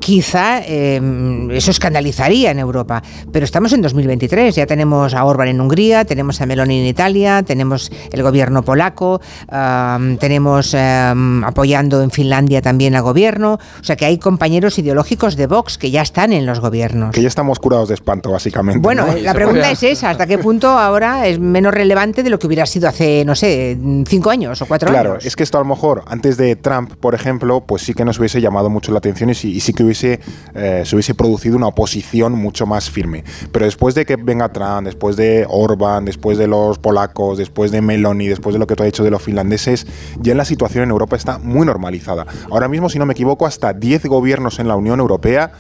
quizá 0.01 0.61
em, 0.67 1.51
eso 1.51 1.71
escandalizaría 1.71 2.51
en 2.51 2.59
Europa. 2.59 3.03
Pero 3.31 3.45
estamos 3.45 3.73
en 3.73 3.83
2023, 3.83 4.55
ya 4.55 4.67
tenemos 4.67 5.15
a 5.15 5.25
Orban 5.25 5.49
en 5.49 5.61
Hungría, 5.61 6.05
tenemos 6.05 6.41
a 6.41 6.47
Meloni 6.47 6.81
en 6.81 6.87
Italia, 6.87 7.43
tenemos 7.43 7.93
el 8.11 8.23
gobierno 8.23 8.63
polaco, 8.63 9.21
tenemos 10.19 10.75
em, 10.75 11.45
apoyando 11.45 12.03
en 12.03 12.11
Finlandia 12.11 12.63
también 12.63 12.97
al 12.97 13.03
gobierno. 13.03 13.59
O 13.81 13.85
sea 13.85 13.97
que 13.97 14.07
hay 14.07 14.19
compañeros 14.19 14.79
ideológicos 14.79 15.37
de 15.37 15.47
Vox 15.47 15.79
que 15.79 15.91
ya 15.91 16.03
están 16.03 16.33
en 16.33 16.47
los 16.47 16.61
gobiernos. 16.61 17.15
Que 17.15 17.23
ya 17.23 17.29
estamos 17.29 17.61
curados 17.61 17.89
de 17.89 17.95
espanto, 17.95 18.33
básicamente. 18.33 18.81
Bueno, 18.81 19.07
la 19.21 19.35
pregunta 19.35 19.71
es 19.71 19.83
esa, 19.83 20.11
¿hasta 20.11 20.27
qué 20.27 20.39
punto 20.39 20.69
ahora 20.69 21.27
es 21.29 21.39
menos 21.39 21.73
relevante 21.73 22.23
de 22.23 22.31
lo 22.31 22.39
que 22.39 22.47
hubiera 22.47 22.67
sido 22.67 22.89
hace, 22.89 23.25
no 23.25 23.35
sé, 23.35 23.79
cinco 24.07 24.31
años 24.31 24.61
o 24.63 24.67
cuatro 24.67 24.89
años? 24.89 25.01
Claro, 25.03 25.19
es 25.23 25.37
que 25.37 25.43
esto 25.43 25.59
a 25.59 25.61
lo 25.61 25.67
mejor 25.67 26.03
antes 26.07 26.37
de 26.37 26.57
Trump, 26.57 26.90
por 27.01 27.15
ejemplo, 27.15 27.65
pues 27.67 27.83
sí 27.83 27.95
que 27.95 28.05
nos 28.05 28.19
hubiese 28.19 28.41
llamado 28.41 28.71
mucho 28.71 28.93
la 28.93 28.99
atención 28.99 29.31
y 29.31 29.35
sí, 29.35 29.73
que 29.73 29.85
hubiese, 29.85 30.21
eh, 30.55 30.83
se 30.85 30.97
hubiese 30.97 31.15
producido 31.15 31.57
una 31.57 31.69
oposición 31.69 32.33
mucho 32.33 32.67
más 32.67 32.91
firme. 32.91 33.25
Pero 33.53 33.65
después 33.65 33.95
de 33.95 34.07
que 34.07 34.17
venga 34.17 34.51
Trump, 34.53 34.85
después 34.85 35.17
de 35.17 35.47
Orban, 35.49 36.05
después 36.05 36.39
de 36.39 36.47
los 36.47 36.79
polacos, 36.79 37.39
después 37.39 37.71
de 37.71 37.81
Meloni, 37.81 38.27
después 38.27 38.53
de 38.53 38.59
lo 38.59 38.67
que 38.67 38.77
tú 38.77 38.83
has 38.83 38.89
dicho 38.89 39.05
de 39.05 39.11
los 39.11 39.23
finlandeses, 39.23 39.87
ya 40.21 40.35
la 40.35 40.45
situación 40.45 40.85
en 40.85 40.91
Europa 40.91 41.17
está 41.17 41.39
muy 41.39 41.67
normalizada. 41.67 42.27
Ahora 42.51 42.69
mismo, 42.69 42.89
si 42.89 42.99
no 42.99 43.07
me 43.07 43.13
equivoco, 43.13 43.47
hasta 43.47 43.73
10 43.73 44.07
gobiernos 44.07 44.59
en 44.59 44.69
la 44.69 44.77
Unión 44.77 45.01
Europea 45.01 45.53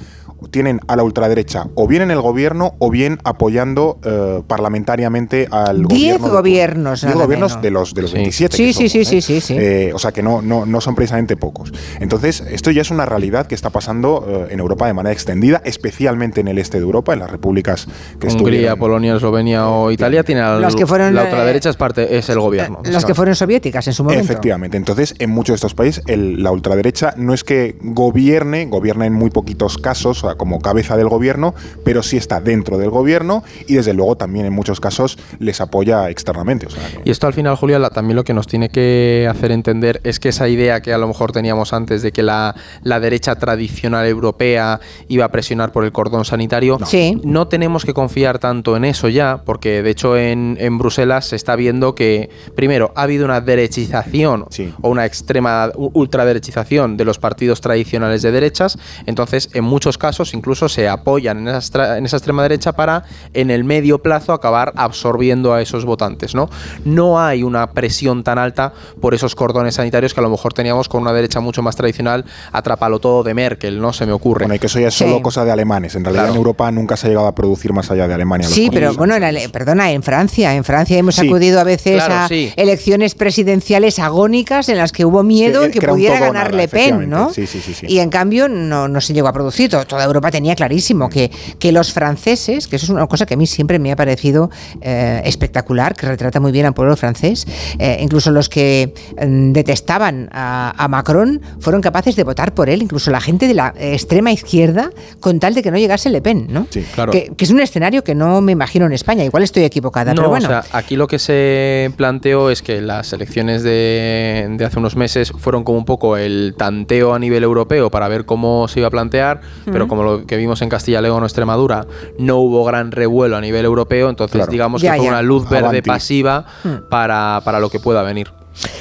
tienen 0.51 0.81
a 0.89 0.97
la 0.97 1.03
ultraderecha 1.03 1.67
o 1.75 1.87
bien 1.87 2.03
en 2.03 2.11
el 2.11 2.21
gobierno 2.21 2.75
o 2.79 2.91
bien 2.91 3.19
apoyando 3.25 3.99
eh, 4.05 4.43
parlamentariamente 4.47 5.49
al 5.51 5.85
Diez 5.85 6.19
gobierno. 6.19 6.29
gobiernos, 6.39 7.01
Diez 7.03 7.15
gobiernos 7.15 7.51
menos. 7.53 7.63
de 7.63 7.71
los, 7.71 7.95
de 7.95 8.03
los 8.03 8.11
Sí. 8.11 8.17
27. 8.17 8.57
Sí, 8.57 8.67
que 8.67 8.73
sí, 8.73 8.75
somos, 8.89 8.91
sí, 8.93 8.99
¿eh? 9.01 9.05
sí, 9.05 9.21
sí, 9.23 9.41
sí. 9.41 9.57
Eh, 9.59 9.93
o 9.95 9.99
sea 9.99 10.13
que 10.13 10.23
no, 10.23 10.43
no, 10.43 10.67
no 10.67 10.81
son 10.81 10.95
precisamente 10.95 11.37
pocos. 11.37 11.73
Entonces, 12.01 12.41
esto 12.51 12.71
ya 12.71 12.83
es 12.83 12.91
una 12.91 13.07
realidad 13.07 13.47
que 13.47 13.55
está 13.55 13.71
pasando 13.71 14.25
eh, 14.49 14.53
en 14.53 14.61
Europa 14.61 14.87
de 14.87 14.95
manera 14.95 15.13
extendida, 15.13 15.61
especialmente 15.65 16.41
en 16.41 16.49
el 16.49 16.59
este 16.59 16.79
de 16.79 16.85
Europa, 16.85 17.13
en 17.13 17.19
las 17.21 17.31
repúblicas 17.31 17.87
que 18.19 18.29
Hungría, 18.29 18.77
Polonia, 18.77 19.17
Eslovenia 19.17 19.69
o 19.69 19.91
Italia 19.91 20.23
tiene 20.25 20.41
al- 20.41 20.63
Los 20.63 20.77
que 20.77 20.87
fueron, 20.87 21.15
la 21.15 21.23
eh, 21.23 21.25
ultraderecha 21.25 21.71
es 21.71 21.77
parte 21.77 22.17
es 22.19 22.29
el 22.29 22.39
gobierno. 22.41 22.81
Las 22.85 23.05
que 23.05 23.15
fueron 23.15 23.35
soviéticas 23.35 23.87
en 23.87 23.93
su 23.93 24.05
momento. 24.05 24.25
Efectivamente. 24.25 24.77
Entonces, 24.77 25.15
en 25.19 25.31
muchos 25.31 25.55
de 25.55 25.57
estos 25.57 25.75
países, 25.75 26.03
el- 26.07 26.43
la 26.43 26.51
ultraderecha 26.53 27.15
no 27.17 27.35
es 27.35 27.45
que 27.45 27.77
gobierne, 27.83 28.67
gobierna 28.67 29.07
en 29.07 29.13
muy 29.13 29.31
poquitos 29.31 29.79
casos, 29.79 30.25
como 30.37 30.61
cabeza 30.61 30.97
del 30.97 31.09
gobierno, 31.09 31.55
pero 31.85 32.03
sí 32.03 32.17
está 32.17 32.41
dentro 32.41 32.79
del 32.79 32.91
gobierno 32.91 33.43
y, 33.67 33.75
desde 33.75 33.95
luego, 33.95 34.17
también 34.17 34.47
en 34.47 34.53
muchos 34.53 34.81
casos 34.81 35.19
les 35.39 35.61
apoya 35.61 36.09
externamente. 36.11 36.67
O 36.67 36.71
sea, 36.71 36.87
que- 36.89 37.01
Y 37.05 37.11
esto 37.11 37.27
al 37.27 37.33
final, 37.35 37.57
Julia, 37.57 37.79
la- 37.79 37.91
también 37.91 38.17
lo 38.17 38.25
que 38.25 38.35
nos 38.35 38.47
tiene 38.47 38.69
que 38.69 39.27
hacer 39.31 39.51
entender 39.53 40.01
es 40.05 40.19
que 40.21 40.29
esa 40.31 40.49
idea 40.49 40.81
que 40.83 40.93
a 40.93 40.99
lo 40.99 41.09
mejor 41.09 41.33
teníamos 41.33 41.73
antes 41.73 42.03
de 42.03 42.13
que 42.13 42.23
la, 42.23 42.55
la 42.83 43.01
derecha 43.01 43.35
tradicional 43.37 44.07
europea 44.07 44.81
iba 45.09 45.25
a 45.25 45.29
presionar 45.31 45.73
por 45.73 45.85
el 45.85 45.93
cordón 45.93 46.25
sanitario, 46.25 46.77
No. 46.79 46.87
Sí. 46.87 47.21
no 47.25 47.49
tenemos 47.49 47.85
que 47.85 47.95
confiar 47.95 48.39
tanto 48.39 48.77
en 48.77 48.85
eso 48.85 49.09
ya, 49.09 49.43
porque 49.45 49.83
de 49.83 49.91
hecho 49.91 50.17
en, 50.17 50.57
en 50.61 50.79
Bruselas 50.79 51.27
se 51.27 51.37
está 51.37 51.57
viendo 51.57 51.95
que, 51.95 52.31
primero, 52.55 52.93
ha 52.95 53.03
habido 53.03 53.25
una 53.25 53.41
derechización 53.41 54.47
Sí. 54.51 54.73
o 54.83 54.89
una 54.91 55.07
extrema 55.07 55.71
ultraderechización 55.77 56.97
de 56.97 57.05
los 57.05 57.19
partidos 57.19 57.61
tradicionales 57.61 58.23
de 58.23 58.31
derechas, 58.33 58.79
entonces 59.07 59.49
en 59.55 59.65
muchos 59.65 59.97
casos 59.99 60.20
incluso 60.35 60.69
se 60.69 60.89
apoyan 60.89 61.39
en 61.47 61.55
esa, 61.55 61.97
en 61.99 62.05
esa 62.07 62.17
extrema 62.17 62.43
derecha 62.43 62.73
para 62.73 63.05
en 63.35 63.51
el 63.51 63.65
medio 63.65 63.99
plazo 64.03 64.33
acabar 64.33 64.73
absorbiendo 64.77 65.53
a 65.55 65.63
esos 65.63 65.85
votantes, 65.85 66.35
¿no? 66.35 66.49
No 66.85 67.21
hay 67.21 67.43
una 67.43 67.73
presión 67.73 68.23
tan 68.23 68.39
alta 68.39 68.73
por 69.01 69.15
esos 69.15 69.35
cordones 69.35 69.75
sanitarios 69.77 70.15
que 70.15 70.21
a 70.21 70.23
lo 70.23 70.31
mejor 70.31 70.53
teníamos 70.53 70.89
con 70.89 71.03
una 71.03 71.13
derecha 71.13 71.41
mucho 71.41 71.63
más 71.63 71.77
tradicional, 71.77 72.25
atrapalo 72.53 72.99
todo 72.99 73.23
de 73.23 73.35
Merkel, 73.35 73.81
¿no? 73.81 73.93
Se 73.93 74.07
me 74.07 74.13
ocurre. 74.13 74.45
Bueno, 74.45 74.55
y 74.55 74.59
que 74.59 74.67
eso 74.67 74.79
ya 74.81 74.89
es 74.89 74.95
Sí. 74.95 75.05
solo 75.05 75.23
cosa 75.23 75.45
de 75.45 75.51
alemanes. 75.53 75.95
En 75.95 76.05
realidad, 76.05 76.25
Claro. 76.25 76.35
en 76.35 76.39
Europa 76.39 76.71
nunca 76.71 76.97
se 76.97 77.07
ha 77.07 77.11
llegado 77.11 77.27
a 77.27 77.35
producir 77.35 77.73
más 77.73 77.91
allá 77.91 78.07
de 78.09 78.15
Alemania. 78.15 78.47
los 78.49 78.55
Sí, 78.55 78.69
pero 78.73 78.93
bueno, 78.95 79.15
en 79.15 79.21
sanitarios. 79.23 79.43
Ale- 79.45 79.53
perdona, 79.53 79.91
en 79.93 80.03
Francia, 80.03 80.55
en 80.55 80.65
Francia 80.65 80.99
hemos 80.99 81.15
Sí. 81.17 81.27
acudido 81.27 81.61
a 81.61 81.65
veces 81.65 81.97
Claro, 82.05 82.15
a 82.25 82.29
sí. 82.29 82.53
elecciones 82.57 83.15
presidenciales 83.15 83.99
agónicas 83.99 84.69
en 84.69 84.77
las 84.79 84.93
que 84.93 85.05
hubo 85.05 85.23
miedo 85.23 85.61
Sí, 85.61 85.67
en 85.67 85.73
que 85.73 85.81
pudiera 85.81 86.19
todo 86.19 86.27
ganar 86.33 86.51
nada, 86.53 86.57
Le 86.57 86.69
Pen. 86.69 87.09
¿no? 87.09 87.33
Sí, 87.33 87.47
sí, 87.47 87.61
sí, 87.61 87.75
sí. 87.75 87.87
Y 87.89 87.99
en 88.01 88.11
cambio 88.11 88.49
no, 88.49 88.89
no 88.89 89.01
se 89.01 89.13
llegó 89.15 89.29
a 89.29 89.33
producir. 89.33 89.71
To- 89.71 89.85
Toda 89.87 90.07
Europa 90.11 90.31
tenía 90.31 90.55
clarísimo 90.55 91.09
que, 91.09 91.31
que 91.59 91.73
los 91.73 91.93
franceses, 91.93 92.69
que 92.69 92.77
eso 92.77 92.87
es 92.87 92.91
una 92.91 93.07
cosa 93.07 93.27
que 93.27 93.35
a 93.35 93.37
mí 93.37 93.47
siempre 93.47 93.79
me 93.79 93.93
ha 93.93 93.97
parecido 93.97 94.51
eh, 94.81 95.23
espectacular, 95.25 95.95
que 95.95 96.07
retrata 96.07 96.41
muy 96.41 96.53
bien 96.53 96.67
al 96.67 96.75
pueblo 96.75 96.97
francés, 96.97 97.47
eh, 97.79 97.99
incluso 98.01 98.31
los 98.31 98.49
que 98.49 98.93
mm, 99.21 99.53
detestaban 99.53 100.29
a, 100.33 100.73
a 100.77 100.89
Macron 100.89 101.41
fueron 101.61 101.81
capaces 101.81 102.17
de 102.17 102.25
votar 102.25 102.55
por 102.55 102.69
él, 102.69 102.83
incluso 102.83 103.11
la 103.11 103.21
gente 103.21 103.49
de 103.49 103.55
la 103.55 103.75
extrema 103.79 104.33
izquierda, 104.33 104.91
con 105.21 105.41
tal 105.41 105.55
de 105.55 105.63
que 105.63 105.71
no 105.71 105.79
llegase 105.79 106.11
Le 106.11 106.21
Pen, 106.23 106.47
¿no? 106.51 106.67
Sí, 106.71 106.85
claro. 106.95 107.13
Que, 107.13 107.33
que 107.37 107.45
es 107.45 107.51
un 107.51 107.61
escenario 107.61 108.03
que 108.05 108.15
no 108.15 108.41
me 108.41 108.53
imagino 108.53 108.87
en 108.87 108.93
España. 108.93 109.25
Igual 109.25 109.43
estoy 109.43 109.65
equivocada, 109.65 110.13
No, 110.13 110.17
pero 110.23 110.29
bueno. 110.31 110.47
o 110.47 110.51
sea, 110.51 110.65
aquí 110.73 110.97
lo 110.97 111.07
que 111.07 111.19
se 111.19 111.91
planteó 111.97 112.51
es 112.51 112.63
que 112.63 112.81
las 112.81 113.13
elecciones 113.13 113.63
de, 113.63 114.47
de 114.51 114.65
hace 114.65 114.79
unos 114.79 114.97
meses 114.97 115.33
fueron 115.39 115.65
como 115.65 115.79
un 115.79 115.85
poco 115.85 116.17
el 116.17 116.55
tanteo 116.57 117.15
a 117.15 117.19
nivel 117.19 117.43
europeo 117.43 117.91
para 117.91 118.09
ver 118.09 118.25
cómo 118.25 118.69
se 118.69 118.81
iba 118.81 118.89
a 118.89 118.91
plantear, 118.91 119.41
pero 119.71 119.89
como 119.91 120.03
lo 120.03 120.25
que 120.27 120.39
vimos 120.39 120.63
en 120.63 120.71
Castilla 120.71 121.03
León 121.03 121.23
o 121.23 121.27
Extremadura, 121.27 121.87
no 122.19 122.39
hubo 122.39 122.65
gran 122.65 122.91
revuelo 122.93 123.37
a 123.37 123.41
nivel 123.43 123.67
europeo, 123.67 124.09
entonces 124.09 124.37
Claro. 124.37 124.51
digamos 124.53 124.81
Ya, 124.81 124.93
que 124.93 124.97
fue 124.99 125.07
ya. 125.07 125.13
una 125.13 125.21
luz 125.23 125.45
verde 125.51 125.67
Avanti. 125.69 125.83
pasiva 125.83 126.47
Hmm. 126.65 126.89
para, 126.89 127.43
para 127.45 127.61
lo 127.61 127.69
que 127.69 127.79
pueda 127.81 128.03
venir. 128.03 128.31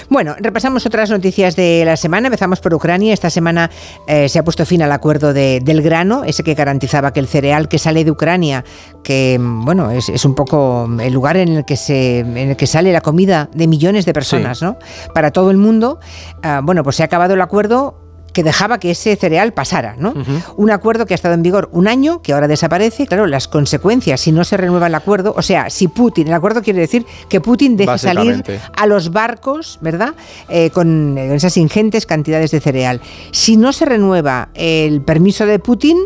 Bueno, 0.10 0.36
repasamos 0.39 0.86
otras 0.88 1.10
noticias 1.12 1.56
de 1.56 1.84
la 1.86 1.96
semana. 1.96 2.28
Empezamos 2.28 2.60
por 2.60 2.74
Ucrania. 2.74 3.13
Esta 3.13 3.30
semana 3.30 3.70
eh, 4.08 4.28
se 4.28 4.39
ha 4.39 4.44
puesto 4.44 4.66
fin 4.66 4.82
al 4.82 4.92
acuerdo 4.92 5.32
de- 5.32 5.62
del 5.63 5.82
grano, 5.84 6.24
ese 6.25 6.44
que 6.44 6.56
garantizaba 6.56 7.13
que 7.13 7.20
el 7.20 7.28
cereal 7.28 7.68
que 7.70 7.78
sale 7.78 8.04
de 8.04 8.10
Ucrania, 8.12 8.66
que 9.04 9.38
mm, 9.39 9.66
bueno, 9.66 9.92
es, 9.92 10.10
es 10.10 10.25
un 10.25 10.34
poco 10.34 10.89
el 11.00 11.13
lugar 11.13 11.38
en 11.38 11.50
el 11.50 11.66
que 11.66 11.78
se, 11.78 12.20
en 12.20 12.36
el 12.38 12.58
que 12.58 12.66
sale 12.68 12.92
la 12.92 13.01
comida 13.01 13.48
de 13.54 13.68
millones 13.68 14.06
de 14.06 14.12
personas, 14.13 14.58
Sí. 14.58 14.66
¿no? 14.66 14.78
Para 15.13 15.32
todo 15.32 15.51
el 15.51 15.58
mundo. 15.58 16.00
ah, 16.42 16.62
bueno, 16.63 16.84
pues 16.84 16.96
se 16.96 17.04
ha 17.04 17.06
acabado 17.06 17.36
el 17.36 17.42
acuerdo 17.42 17.96
que 18.34 18.44
dejaba 18.44 18.80
que 18.80 18.92
ese 18.92 19.16
cereal 19.16 19.54
pasara, 19.54 19.96
¿no? 19.98 20.14
Un 20.56 20.72
acuerdo 20.72 21.06
que 21.06 21.14
ha 21.14 21.16
estado 21.16 21.34
en 21.34 21.44
vigor 21.44 21.70
un 21.72 21.88
año, 21.88 22.22
que 22.22 22.34
ahora 22.34 22.48
desaparece, 22.48 23.08
claro, 23.08 23.28
las 23.28 23.48
consecuencias 23.48 24.22
si 24.22 24.32
no 24.32 24.44
se 24.44 24.58
renueva 24.58 24.88
el 24.88 24.96
acuerdo, 24.96 25.34
o 25.36 25.42
sea, 25.42 25.70
si 25.70 25.88
Putin, 25.88 26.28
el 26.28 26.34
acuerdo 26.34 26.62
quiere 26.62 26.80
decir 26.80 27.06
que 27.28 27.42
Putin 27.42 27.78
deje 27.78 27.98
salir 27.98 28.44
a 28.76 28.86
los 28.86 29.12
barcos, 29.12 29.80
¿verdad? 29.82 30.14
Eh, 30.50 30.70
con 30.72 31.18
eh, 31.18 31.36
esas 31.36 31.58
ingentes 31.58 32.06
cantidades 32.06 32.52
de 32.52 32.60
cereal. 32.60 33.02
Si 33.32 33.58
no 33.58 33.74
se 33.74 33.86
renueva 33.86 34.50
el 34.54 35.02
permiso 35.02 35.46
de 35.46 35.60
Putin, 35.60 35.98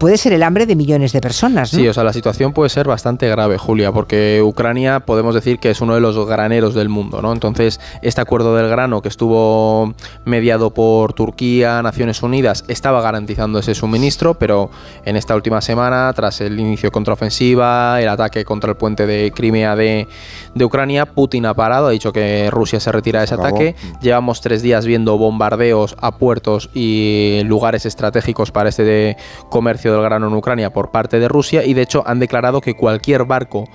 puede 0.00 0.16
ser 0.16 0.32
el 0.32 0.42
hambre 0.42 0.64
de 0.64 0.74
millones 0.74 1.12
de 1.12 1.20
personas. 1.20 1.74
¿no? 1.74 1.78
Sí, 1.78 1.86
o 1.86 1.92
sea, 1.92 2.02
la 2.02 2.14
situación 2.14 2.54
puede 2.54 2.70
ser 2.70 2.88
bastante 2.88 3.28
grave, 3.28 3.58
Julia, 3.58 3.92
porque 3.92 4.40
Ucrania 4.42 5.00
podemos 5.00 5.34
decir 5.34 5.58
que 5.58 5.70
es 5.70 5.82
uno 5.82 5.94
de 5.94 6.00
los 6.00 6.16
graneros 6.26 6.74
del 6.74 6.88
mundo, 6.88 7.20
¿no? 7.20 7.34
Entonces, 7.34 7.78
este 8.00 8.22
acuerdo 8.22 8.56
del 8.56 8.68
grano 8.68 9.02
que 9.02 9.08
estuvo 9.08 9.92
mediado 10.24 10.72
por 10.72 11.12
Turquía, 11.12 11.82
Naciones 11.82 12.22
Unidas, 12.22 12.64
estaba 12.68 13.02
garantizando 13.02 13.58
ese 13.58 13.74
suministro, 13.74 14.38
pero 14.38 14.70
en 15.04 15.16
esta 15.16 15.34
última 15.36 15.60
semana, 15.60 16.10
tras 16.14 16.40
el 16.40 16.58
inicio 16.58 16.90
contraofensiva, 16.90 18.00
el 18.00 18.08
ataque 18.08 18.46
contra 18.46 18.70
el 18.70 18.78
puente 18.78 19.06
de 19.06 19.32
Crimea 19.32 19.76
de, 19.76 20.08
de 20.54 20.64
Ucrania, 20.64 21.04
Putin 21.04 21.44
ha 21.44 21.52
parado, 21.52 21.88
ha 21.88 21.90
dicho 21.90 22.10
que 22.10 22.48
Rusia 22.50 22.80
se 22.80 22.90
retira 22.90 23.18
de 23.18 23.26
ese 23.26 23.34
acabó. 23.34 23.48
ataque. 23.48 23.76
Llevamos 24.00 24.40
tres 24.40 24.62
días 24.62 24.86
viendo 24.86 25.18
bombardeos 25.18 25.94
a 26.00 26.16
puertos 26.16 26.70
y 26.72 27.42
lugares 27.44 27.84
estratégicos 27.84 28.50
para 28.50 28.70
este 28.70 28.84
de 28.84 29.16
comercio 29.50 29.89
del 29.90 30.02
grano 30.02 30.28
en 30.28 30.34
Ucrania 30.34 30.72
por 30.72 30.90
parte 30.90 31.18
de 31.18 31.28
Rusia 31.28 31.64
y 31.64 31.74
de 31.74 31.82
hecho 31.82 32.02
han 32.06 32.18
declarado 32.18 32.60
que 32.60 32.74
cualquier 32.74 33.24
barco 33.24 33.68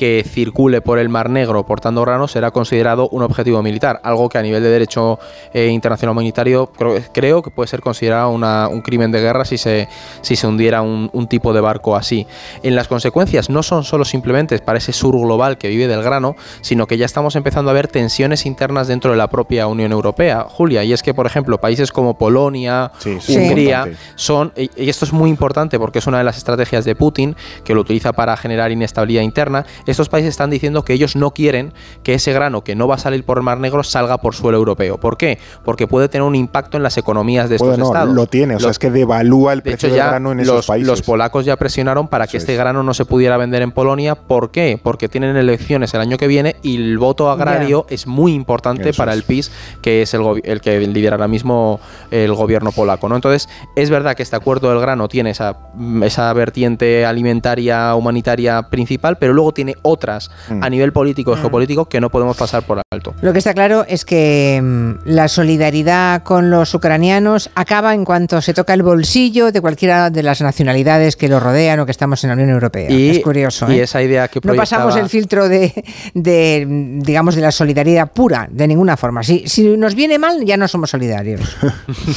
que 0.00 0.24
circule 0.26 0.80
por 0.80 0.98
el 0.98 1.10
Mar 1.10 1.28
Negro 1.28 1.66
portando 1.66 2.00
grano 2.00 2.26
será 2.26 2.50
considerado 2.52 3.10
un 3.10 3.22
objetivo 3.22 3.62
militar, 3.62 4.00
algo 4.02 4.30
que 4.30 4.38
a 4.38 4.42
nivel 4.42 4.62
de 4.62 4.70
derecho 4.70 5.18
eh, 5.52 5.66
internacional 5.66 6.12
humanitario 6.12 6.68
creo, 6.68 6.94
creo 7.12 7.42
que 7.42 7.50
puede 7.50 7.68
ser 7.68 7.82
considerado 7.82 8.30
una- 8.30 8.66
un 8.68 8.80
crimen 8.80 9.12
de 9.12 9.20
guerra 9.20 9.44
si 9.44 9.58
se, 9.58 9.88
si 10.22 10.36
se 10.36 10.46
hundiera 10.46 10.80
un, 10.80 11.10
un 11.12 11.26
tipo 11.28 11.52
de 11.52 11.60
barco 11.60 11.96
así. 11.96 12.26
En 12.62 12.76
las 12.76 12.88
consecuencias 12.88 13.50
no 13.50 13.62
son 13.62 13.84
solo 13.84 14.06
simplemente 14.06 14.58
para 14.60 14.78
ese 14.78 14.94
sur 14.94 15.14
global 15.20 15.58
que 15.58 15.68
vive 15.68 15.86
del 15.86 16.02
grano, 16.02 16.34
sino 16.62 16.86
que 16.86 16.96
ya 16.96 17.04
estamos 17.04 17.36
empezando 17.36 17.70
a 17.70 17.74
ver 17.74 17.86
tensiones 17.86 18.46
internas 18.46 18.88
dentro 18.88 19.10
de 19.10 19.18
la 19.18 19.28
propia 19.28 19.66
Unión 19.66 19.92
Europea, 19.92 20.46
Julia, 20.48 20.82
y 20.82 20.94
es 20.94 21.02
que 21.02 21.12
por 21.12 21.26
ejemplo 21.26 21.58
países 21.58 21.92
como 21.92 22.16
Polonia, 22.16 22.90
Sí, 23.00 23.18
sí, 23.20 23.36
Hungría 23.36 23.84
son, 24.14 24.52
y 24.56 24.88
esto 24.88 25.04
es 25.04 25.12
muy 25.12 25.28
importante 25.28 25.78
porque 25.78 25.98
es 25.98 26.06
una 26.06 26.16
de 26.16 26.24
las 26.24 26.38
estrategias 26.38 26.86
de 26.86 26.94
Putin, 26.94 27.36
que 27.64 27.74
lo 27.74 27.82
utiliza 27.82 28.14
para 28.14 28.34
generar 28.38 28.70
inestabilidad 28.70 29.20
interna, 29.22 29.66
estos 29.90 30.08
países 30.08 30.30
están 30.30 30.50
diciendo 30.50 30.84
que 30.84 30.92
ellos 30.92 31.16
no 31.16 31.32
quieren 31.32 31.72
que 32.02 32.14
ese 32.14 32.32
grano 32.32 32.62
que 32.64 32.74
no 32.74 32.88
va 32.88 32.96
a 32.96 32.98
salir 32.98 33.24
por 33.24 33.38
el 33.38 33.44
Mar 33.44 33.58
Negro 33.58 33.82
salga 33.82 34.18
por 34.18 34.34
suelo 34.34 34.58
europeo. 34.58 34.98
¿Por 34.98 35.16
qué? 35.16 35.38
Porque 35.64 35.86
puede 35.86 36.08
tener 36.08 36.22
un 36.26 36.34
impacto 36.34 36.76
en 36.76 36.82
las 36.82 36.96
economías 36.98 37.48
de 37.48 37.56
estos 37.56 37.68
Puede, 37.68 37.78
no, 37.78 37.86
estados. 37.86 38.14
lo 38.14 38.26
tiene, 38.26 38.56
o 38.56 38.60
sea, 38.60 38.70
es 38.70 38.78
que 38.78 38.90
devalúa 38.90 39.52
el 39.52 39.58
de 39.60 39.62
precio 39.62 39.88
hecho, 39.88 39.96
del 39.96 40.06
grano 40.06 40.32
en 40.32 40.38
los, 40.38 40.48
esos 40.48 40.66
países. 40.66 40.86
los 40.88 41.02
polacos 41.02 41.44
ya 41.44 41.56
presionaron 41.56 42.08
para 42.08 42.26
que 42.26 42.36
Eso 42.36 42.44
este 42.44 42.52
es. 42.54 42.58
grano 42.58 42.82
no 42.82 42.94
se 42.94 43.04
pudiera 43.04 43.36
vender 43.36 43.62
en 43.62 43.72
Polonia. 43.72 44.14
¿Por 44.14 44.50
qué? 44.50 44.78
Porque 44.82 45.08
tienen 45.08 45.36
elecciones 45.36 45.92
el 45.94 46.00
año 46.00 46.16
que 46.18 46.26
viene 46.26 46.56
y 46.62 46.76
el 46.76 46.98
voto 46.98 47.30
agrario 47.30 47.86
es 47.88 48.06
muy 48.06 48.32
importante 48.34 48.90
Eso 48.90 48.98
para 48.98 49.12
es. 49.12 49.18
el 49.18 49.24
PIS, 49.24 49.50
que 49.82 50.02
es 50.02 50.14
el, 50.14 50.60
que 50.60 50.80
lidera 50.80 51.16
ahora 51.16 51.28
mismo 51.28 51.80
el 52.10 52.32
gobierno 52.34 52.72
polaco. 52.72 53.08
¿no? 53.08 53.16
Entonces, 53.16 53.48
es 53.76 53.90
verdad 53.90 54.14
que 54.14 54.22
este 54.22 54.36
acuerdo 54.36 54.70
del 54.70 54.80
grano 54.80 55.08
tiene 55.08 55.30
esa, 55.30 55.58
esa 56.02 56.32
vertiente 56.32 57.04
alimentaria, 57.06 57.94
humanitaria 57.94 58.62
principal, 58.70 59.18
pero 59.18 59.32
luego 59.32 59.52
tiene 59.52 59.76
otras 59.82 60.30
Mm. 60.48 60.62
a 60.62 60.70
nivel 60.70 60.92
político 60.92 61.32
y 61.34 61.36
geopolítico 61.36 61.86
que 61.86 62.00
no 62.00 62.10
podemos 62.10 62.36
pasar 62.36 62.62
por 62.64 62.80
alto. 62.90 63.14
Lo 63.20 63.32
que 63.32 63.38
está 63.38 63.54
claro 63.54 63.84
es 63.86 64.04
que 64.04 64.60
mm, 64.62 64.92
la 65.04 65.28
solidaridad 65.28 66.22
con 66.22 66.50
los 66.50 66.74
ucranianos 66.74 67.50
acaba 67.54 67.94
en 67.94 68.04
cuanto 68.04 68.40
se 68.40 68.54
toca 68.54 68.74
el 68.74 68.82
bolsillo 68.82 69.52
de 69.52 69.60
cualquiera 69.60 70.10
de 70.10 70.22
las 70.22 70.40
nacionalidades 70.40 71.16
que 71.16 71.28
lo 71.28 71.40
rodean 71.40 71.80
o 71.80 71.84
que 71.86 71.92
estamos 71.92 72.22
en 72.24 72.28
la 72.28 72.34
Unión 72.34 72.50
Europea. 72.50 72.90
Y, 72.90 73.10
es 73.10 73.20
curioso. 73.20 73.70
y 73.70 73.78
¿eh? 73.78 73.82
esa 73.82 74.02
idea 74.02 74.28
que 74.28 74.40
No 74.42 74.54
pasamos 74.54 74.96
el 74.96 75.08
filtro 75.08 75.48
de, 75.48 75.84
de, 76.14 76.66
digamos, 77.02 77.34
de 77.34 77.42
la 77.42 77.52
solidaridad 77.52 78.10
pura, 78.12 78.48
de 78.50 78.66
ninguna 78.66 78.96
forma. 78.96 79.22
Si, 79.22 79.48
si 79.48 79.76
nos 79.76 79.94
viene 79.94 80.18
mal, 80.18 80.44
ya 80.44 80.56
no 80.56 80.66
somos 80.68 80.90
solidarios. 80.90 81.56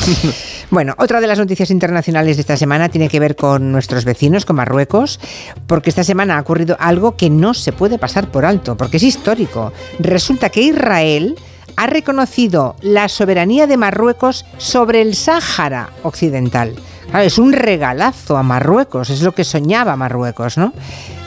bueno, 0.69 0.95
otra 0.97 1.21
de 1.21 1.27
las 1.27 1.39
noticias 1.39 1.71
internacionales 1.71 2.37
de 2.37 2.41
esta 2.41 2.57
semana 2.57 2.89
tiene 2.89 3.09
que 3.09 3.19
ver 3.19 3.35
con 3.35 3.71
nuestros 3.71 4.05
vecinos, 4.05 4.45
con 4.45 4.55
Marruecos, 4.55 5.19
porque 5.67 5.89
esta 5.89 6.03
semana 6.03 6.37
ha 6.37 6.41
ocurrido 6.41 6.77
algo 6.79 7.15
que 7.15 7.29
no 7.29 7.53
se 7.53 7.73
puede 7.73 7.99
pasar 7.99 8.31
por 8.31 8.45
alto, 8.45 8.75
porque 8.77 8.97
es 8.97 9.03
histórico. 9.03 9.73
Resulta 9.99 10.49
que 10.49 10.61
Israel 10.61 11.35
ha 11.75 11.87
reconocido 11.87 12.75
la 12.81 13.09
soberanía 13.09 13.67
de 13.67 13.77
Marruecos 13.77 14.45
sobre 14.57 15.01
el 15.01 15.15
Sáhara 15.15 15.89
Occidental. 16.03 16.75
Claro, 17.09 17.25
es 17.25 17.37
un 17.37 17.53
regalazo 17.53 18.37
a 18.37 18.43
Marruecos, 18.43 19.09
es 19.09 19.21
lo 19.21 19.33
que 19.33 19.43
soñaba 19.43 19.95
Marruecos, 19.95 20.57
¿no? 20.57 20.73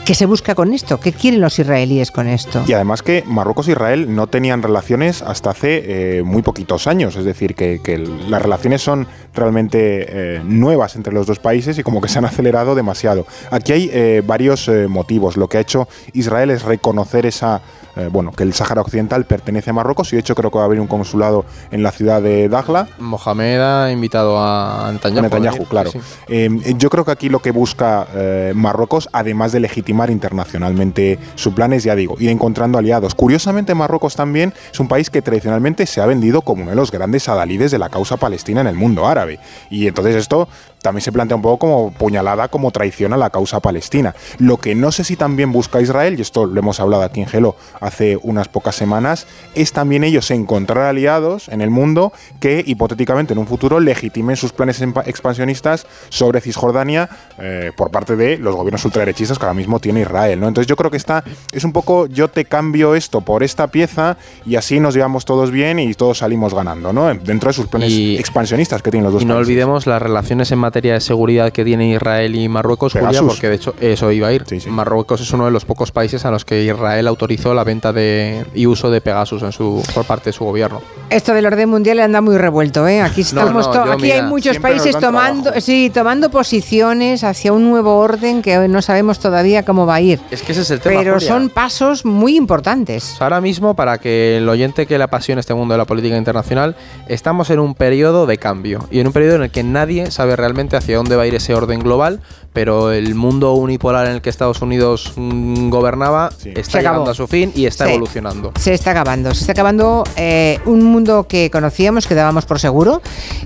¿Qué 0.07 0.15
se 0.15 0.25
busca 0.25 0.55
con 0.55 0.71
esto? 0.71 1.01
¿Qué 1.01 1.11
quieren 1.11 1.41
los 1.41 1.59
israelíes 1.59 2.11
con 2.11 2.29
esto? 2.29 2.63
Y 2.65 2.71
además 2.71 3.03
que 3.03 3.25
Marruecos 3.27 3.67
e 3.67 3.71
Israel 3.71 4.15
no 4.15 4.27
tenían 4.27 4.63
relaciones 4.63 5.21
hasta 5.21 5.49
hace 5.49 6.19
eh, 6.19 6.23
muy 6.23 6.43
poquitos 6.43 6.87
años, 6.87 7.17
es 7.17 7.25
decir, 7.25 7.55
que, 7.55 7.81
que 7.83 7.97
las 7.97 8.41
relaciones 8.41 8.81
son 8.81 9.05
realmente 9.33 10.37
eh, 10.37 10.41
nuevas 10.45 10.95
entre 10.95 11.11
los 11.11 11.27
dos 11.27 11.39
países 11.39 11.77
y 11.77 11.83
como 11.83 11.99
que 11.99 12.07
se 12.07 12.19
han 12.19 12.23
acelerado 12.23 12.73
demasiado. 12.73 13.27
Aquí 13.51 13.73
hay 13.73 13.89
eh, 13.91 14.23
varios 14.25 14.69
eh, 14.69 14.87
motivos. 14.87 15.35
Lo 15.35 15.49
que 15.49 15.57
ha 15.57 15.59
hecho 15.59 15.89
Israel 16.13 16.51
es 16.51 16.63
reconocer 16.63 17.25
esa 17.25 17.61
eh, 17.97 18.09
bueno, 18.11 18.31
que 18.31 18.43
el 18.43 18.53
Sáhara 18.53 18.81
Occidental 18.81 19.25
pertenece 19.25 19.71
a 19.71 19.73
Marruecos 19.73 20.13
y 20.13 20.17
de 20.17 20.19
hecho 20.19 20.35
creo 20.35 20.51
que 20.51 20.57
va 20.57 20.65
a 20.65 20.67
haber 20.67 20.79
un 20.79 20.85
consulado 20.85 21.45
en 21.71 21.81
la 21.81 21.91
ciudad 21.91 22.21
de 22.21 22.47
Dakhla. 22.47 22.87
Mohamed 22.99 23.59
ha 23.59 23.91
invitado 23.91 24.37
a 24.39 24.91
Netanyahu. 24.93 25.63
A 25.63 25.65
claro. 25.67 25.91
sí. 25.91 25.99
Eh, 26.27 26.75
yo 26.77 26.91
creo 26.91 27.05
que 27.05 27.11
aquí 27.11 27.29
lo 27.29 27.39
que 27.39 27.49
busca 27.49 28.05
eh, 28.13 28.53
Marruecos, 28.55 29.09
además 29.13 29.51
de 29.51 29.61
legitimar 29.61 29.96
internacionalmente 30.09 31.19
su 31.35 31.53
plan, 31.53 31.73
es, 31.73 31.83
ya 31.83 31.95
digo, 31.95 32.15
ir 32.19 32.29
encontrando 32.29 32.77
aliados. 32.77 33.15
Curiosamente, 33.15 33.75
Marruecos 33.75 34.15
también 34.15 34.53
es 34.71 34.79
un 34.79 34.87
país 34.87 35.09
que 35.09 35.21
tradicionalmente 35.21 35.85
se 35.85 36.01
ha 36.01 36.05
vendido 36.05 36.41
como 36.41 36.61
uno 36.61 36.71
de 36.71 36.77
los 36.77 36.91
grandes 36.91 37.27
adalides 37.27 37.71
de 37.71 37.79
la 37.79 37.89
causa 37.89 38.17
palestina 38.17 38.61
en 38.61 38.67
el 38.67 38.75
mundo 38.75 39.07
árabe. 39.07 39.39
Y 39.69 39.87
entonces 39.87 40.15
esto 40.15 40.47
también 40.87 41.01
se 41.03 41.11
plantea 41.11 41.35
un 41.35 41.41
poco 41.41 41.59
como 41.59 41.91
puñalada, 41.91 42.47
como 42.47 42.71
traición 42.71 43.13
a 43.13 43.17
la 43.17 43.29
causa 43.29 43.59
palestina. 43.59 44.15
Lo 44.39 44.57
que 44.57 44.73
no 44.75 44.91
sé 44.91 45.03
si 45.03 45.15
también 45.15 45.51
busca 45.51 45.81
Israel, 45.81 46.15
y 46.17 46.21
esto 46.21 46.45
lo 46.45 46.59
hemos 46.59 46.79
hablado 46.79 47.03
aquí 47.03 47.21
en 47.21 47.27
Gelo 47.27 47.55
hace 47.81 48.17
unas 48.23 48.47
pocas 48.47 48.75
semanas, 48.75 49.27
es 49.55 49.73
también 49.73 50.03
ellos 50.03 50.31
encontrar 50.31 50.85
aliados 50.85 51.49
en 51.49 51.61
el 51.61 51.69
mundo 51.69 52.13
que 52.39 52.63
hipotéticamente 52.65 53.33
en 53.33 53.39
un 53.39 53.47
futuro 53.47 53.79
legitimen 53.79 54.35
sus 54.35 54.53
planes 54.53 54.81
expansionistas 55.05 55.85
sobre 56.09 56.41
Cisjordania 56.41 57.09
eh, 57.39 57.71
por 57.75 57.91
parte 57.91 58.15
de 58.15 58.37
los 58.37 58.55
gobiernos 58.55 58.85
ultraderechistas 58.85 59.37
que 59.37 59.45
ahora 59.45 59.53
mismo 59.53 59.79
tiene 59.79 60.01
Israel. 60.01 60.39
¿no? 60.39 60.47
Entonces 60.47 60.67
yo 60.67 60.75
creo 60.75 60.89
que 60.91 60.97
está, 60.97 61.23
es 61.51 61.63
un 61.63 61.73
poco 61.73 62.05
yo 62.07 62.29
te 62.29 62.45
cambio 62.45 62.95
esto 62.95 63.21
por 63.21 63.43
esta 63.43 63.67
pieza 63.67 64.17
y 64.45 64.55
así 64.55 64.79
nos 64.79 64.93
llevamos 64.93 65.25
todos 65.25 65.51
bien 65.51 65.79
y 65.79 65.93
todos 65.93 66.19
salimos 66.19 66.53
ganando, 66.53 66.93
¿no? 66.93 67.13
Dentro 67.13 67.49
de 67.49 67.53
sus 67.53 67.67
planes 67.67 67.91
Y- 67.91 68.17
expansionistas 68.17 68.81
que 68.81 68.91
tienen 68.91 69.03
los 69.05 69.13
dos 69.13 69.23
Y 69.23 69.25
no 69.25 69.33
países. 69.35 69.47
olvidemos 69.47 69.87
las 69.87 70.01
relaciones 70.01 70.51
en 70.51 70.59
materia 70.59 70.76
de 70.81 70.99
seguridad 71.01 71.51
que 71.51 71.63
tienen 71.65 71.89
Israel 71.89 72.35
y 72.35 72.47
Marruecos, 72.49 72.93
Julia, 72.93 73.21
porque 73.21 73.49
de 73.49 73.55
hecho 73.55 73.73
eso 73.79 74.11
iba 74.11 74.27
a 74.27 74.33
ir. 74.33 74.43
Sí, 74.47 74.59
sí. 74.59 74.69
Marruecos 74.69 75.21
es 75.21 75.31
uno 75.33 75.45
de 75.45 75.51
los 75.51 75.65
pocos 75.65 75.91
países 75.91 76.25
a 76.25 76.31
los 76.31 76.45
que 76.45 76.63
Israel 76.63 77.07
autorizó 77.07 77.53
la 77.53 77.63
venta 77.63 77.93
de 77.93 78.45
y 78.53 78.65
uso 78.67 78.89
de 78.91 79.01
Pegasus 79.01 79.41
en 79.43 79.51
su, 79.51 79.83
por 79.93 80.05
parte 80.05 80.29
de 80.29 80.33
su 80.33 80.43
gobierno. 80.45 80.81
Esto 81.09 81.33
del 81.33 81.45
orden 81.45 81.69
mundial 81.69 81.99
anda 81.99 82.21
muy 82.21 82.37
revuelto, 82.37 82.87
¿eh? 82.87 83.01
Aquí, 83.01 83.21
estamos 83.27 83.67
no, 83.67 83.71
to- 83.73 83.85
yo, 83.85 83.91
aquí 83.93 84.11
hay 84.11 84.21
muchos 84.23 84.57
países 84.59 84.97
tomando, 84.99 85.43
trabajo. 85.43 85.61
sí, 85.61 85.91
tomando 85.93 86.29
posiciones 86.29 87.23
hacia 87.23 87.53
un 87.53 87.69
nuevo 87.69 87.97
orden 87.99 88.41
que 88.41 88.67
no 88.67 88.81
sabemos 88.81 89.19
todavía 89.19 89.63
cómo 89.63 89.85
va 89.85 89.95
a 89.95 90.01
ir. 90.01 90.19
Es 90.31 90.41
que 90.41 90.51
ese 90.51 90.61
es 90.61 90.71
el 90.71 90.79
tema. 90.79 90.99
Pero 90.99 91.13
Julia. 91.15 91.27
son 91.27 91.49
pasos 91.49 92.05
muy 92.05 92.35
importantes. 92.35 93.15
Ahora 93.21 93.41
mismo, 93.41 93.75
para 93.75 93.97
que 93.99 94.37
el 94.37 94.49
oyente 94.49 94.85
que 94.85 94.97
le 94.97 95.03
apasione 95.03 95.39
este 95.39 95.53
mundo 95.53 95.73
de 95.73 95.77
la 95.77 95.85
política 95.85 96.17
internacional, 96.17 96.75
estamos 97.07 97.49
en 97.49 97.59
un 97.59 97.75
periodo 97.75 98.25
de 98.25 98.37
cambio 98.37 98.87
y 98.91 98.99
en 98.99 99.07
un 99.07 99.13
periodo 99.13 99.35
en 99.35 99.43
el 99.43 99.51
que 99.51 99.63
nadie 99.63 100.09
sabe 100.11 100.35
realmente 100.35 100.56
hacia 100.77 100.97
dónde 100.97 101.15
va 101.15 101.23
a 101.23 101.27
ir 101.27 101.35
ese 101.35 101.53
orden 101.53 101.79
global, 101.79 102.19
pero 102.53 102.91
el 102.91 103.13
mundo 103.15 103.53
unipolar 103.53 104.07
en 104.07 104.13
el 104.13 104.21
que 104.21 104.29
Estados 104.29 104.61
Unidos 104.61 105.13
mm, 105.15 105.69
gobernaba 105.69 106.29
Sí. 106.37 106.49
está 106.55 106.71
Se 106.71 106.79
acabó. 106.79 106.93
llegando 106.95 107.11
a 107.11 107.13
su 107.13 107.27
fin 107.27 107.51
y 107.55 107.65
está 107.65 107.85
Sí. 107.85 107.91
evolucionando. 107.91 108.51
Se 108.59 108.73
está 108.73 108.91
acabando, 108.91 109.33
se 109.33 109.41
está 109.41 109.51
acabando 109.53 110.03
eh, 110.15 110.59
un 110.65 110.83
mundo 110.83 111.27
que 111.27 111.49
conocíamos, 111.51 112.07
que 112.07 112.15
dábamos 112.15 112.45
por 112.45 112.59
seguro, 112.59 113.01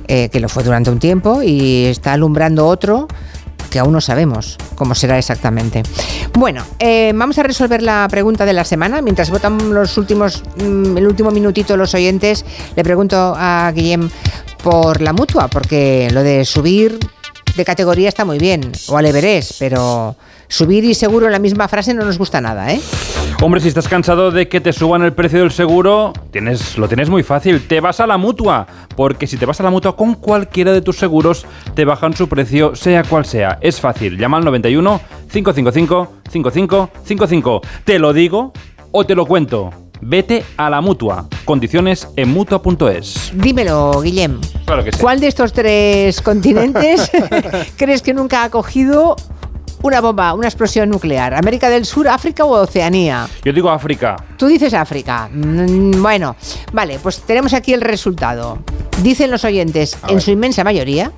eh, 0.07 0.29
que 0.29 0.39
lo 0.39 0.47
fue 0.49 0.63
durante 0.63 0.89
un 0.89 0.99
tiempo, 0.99 1.41
y 1.43 1.85
está 1.85 2.13
alumbrando 2.13 2.65
otro 2.67 3.07
que 3.71 3.79
aún 3.79 3.93
no 3.93 4.01
sabemos 4.01 4.57
cómo 4.75 4.93
será 4.93 5.17
exactamente. 5.17 5.81
Bueno, 6.33 6.63
eh, 6.77 7.11
vamos 7.15 7.39
a 7.39 7.43
resolver 7.43 7.81
la 7.81 8.07
pregunta 8.11 8.45
de 8.45 8.53
la 8.53 8.65
semana. 8.65 9.01
Mientras 9.01 9.31
votan 9.31 9.73
los 9.73 9.97
últimos, 9.97 10.43
mm, 10.57 10.97
el 10.97 11.07
último 11.07 11.31
minutito 11.31 11.75
los 11.77 11.95
oyentes, 11.95 12.45
le 12.75 12.83
pregunto 12.83 13.33
a 13.35 13.71
Guillem 13.73 14.09
por 14.61 15.01
la 15.01 15.13
mutua, 15.13 15.47
porque 15.47 16.09
lo 16.11 16.21
de 16.21 16.45
subir 16.45 16.99
de 17.55 17.65
categoría 17.65 18.09
está 18.09 18.25
muy 18.25 18.37
bien, 18.37 18.71
o 18.87 18.97
al 18.97 19.11
pero 19.59 20.15
subir 20.47 20.83
y 20.83 20.93
seguro 20.93 21.25
en 21.25 21.31
la 21.31 21.39
misma 21.39 21.67
frase 21.67 21.93
no 21.93 22.05
nos 22.05 22.17
gusta 22.17 22.41
nada, 22.41 22.71
¿eh? 22.71 22.81
Hombre, 23.41 23.59
si 23.59 23.69
estás 23.69 23.87
cansado 23.87 24.29
de 24.29 24.47
que 24.47 24.61
te 24.61 24.71
suban 24.71 25.01
el 25.01 25.13
precio 25.13 25.39
del 25.39 25.51
seguro, 25.51 26.13
tienes, 26.31 26.77
lo 26.77 26.87
tienes 26.87 27.09
muy 27.09 27.23
fácil. 27.23 27.67
Te 27.67 27.79
vas 27.79 27.99
a 27.99 28.05
la 28.05 28.17
mutua. 28.17 28.67
Porque 28.95 29.25
si 29.25 29.37
te 29.37 29.47
vas 29.47 29.59
a 29.59 29.63
la 29.63 29.71
mutua 29.71 29.95
con 29.95 30.13
cualquiera 30.13 30.71
de 30.71 30.81
tus 30.81 30.97
seguros, 30.97 31.45
te 31.73 31.83
bajan 31.83 32.15
su 32.15 32.29
precio, 32.29 32.75
sea 32.75 33.03
cual 33.03 33.25
sea. 33.25 33.57
Es 33.61 33.79
fácil. 33.79 34.17
Llama 34.17 34.37
al 34.37 34.45
91 34.45 35.01
555 35.31 36.13
5555. 36.29 37.61
Te 37.83 37.97
lo 37.97 38.13
digo 38.13 38.53
o 38.91 39.05
te 39.05 39.15
lo 39.15 39.25
cuento. 39.25 39.71
Vete 40.01 40.43
a 40.57 40.69
la 40.69 40.81
mutua. 40.81 41.27
Condiciones 41.45 42.07
en 42.15 42.29
mutua.es. 42.29 43.31
Dímelo, 43.35 44.01
Guillem. 44.01 44.39
Claro 44.65 44.83
que 44.83 44.91
sí. 44.91 44.99
¿Cuál 44.99 45.19
de 45.19 45.27
estos 45.27 45.53
tres 45.53 46.21
continentes 46.23 47.11
crees 47.77 48.01
que 48.01 48.13
nunca 48.13 48.43
ha 48.43 48.49
cogido 48.49 49.15
una 49.83 50.01
bomba, 50.01 50.33
una 50.33 50.47
explosión 50.47 50.89
nuclear? 50.89 51.33
¿América 51.35 51.69
del 51.69 51.85
Sur, 51.85 52.07
África 52.07 52.45
o 52.45 52.49
Oceanía? 52.51 53.27
Yo 53.43 53.53
digo 53.53 53.69
África. 53.69 54.15
Tú 54.37 54.47
dices 54.47 54.73
África. 54.73 55.29
Mm, 55.31 56.01
Bueno, 56.01 56.35
vale, 56.73 56.97
pues 57.01 57.21
tenemos 57.21 57.53
aquí 57.53 57.73
el 57.73 57.81
resultado. 57.81 58.57
Dicen 59.03 59.29
los 59.31 59.43
oyentes, 59.45 59.97
A 60.01 60.07
en 60.09 60.15
ver. 60.15 60.21
su 60.23 60.31
inmensa 60.31 60.63
mayoría, 60.63 61.11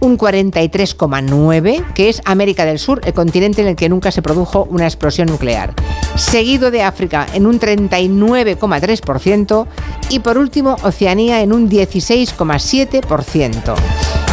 un 0.00 0.18
43,9, 0.18 1.92
que 1.94 2.08
es 2.08 2.22
América 2.24 2.64
del 2.64 2.78
Sur, 2.78 3.00
el 3.04 3.14
continente 3.14 3.62
en 3.62 3.68
el 3.68 3.76
que 3.76 3.88
nunca 3.88 4.10
se 4.10 4.22
produjo 4.22 4.66
una 4.70 4.84
explosión 4.84 5.28
nuclear. 5.28 5.74
Seguido 6.16 6.70
de 6.70 6.82
África 6.82 7.26
en 7.34 7.46
un 7.46 7.60
39,3% 7.60 9.66
y 10.10 10.20
por 10.20 10.38
último 10.38 10.76
Oceanía 10.82 11.40
en 11.40 11.52
un 11.52 11.68
16,7%. 11.68 13.74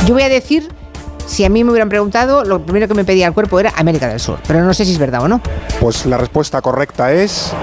Yo 0.05 0.13
voy 0.13 0.23
a 0.23 0.29
decir, 0.29 0.69
si 1.25 1.45
a 1.45 1.49
mí 1.49 1.63
me 1.63 1.71
hubieran 1.71 1.89
preguntado, 1.89 2.43
lo 2.43 2.65
primero 2.65 2.87
que 2.87 2.93
me 2.93 3.05
pedía 3.05 3.27
el 3.27 3.33
cuerpo 3.33 3.59
era 3.59 3.71
América 3.75 4.07
del 4.07 4.19
Sur, 4.19 4.39
pero 4.47 4.63
no 4.63 4.73
sé 4.73 4.85
si 4.85 4.91
es 4.91 4.97
verdad 4.97 5.23
o 5.23 5.27
no. 5.27 5.41
Pues 5.79 6.05
la 6.05 6.17
respuesta 6.17 6.61
correcta 6.61 7.13
es 7.13 7.53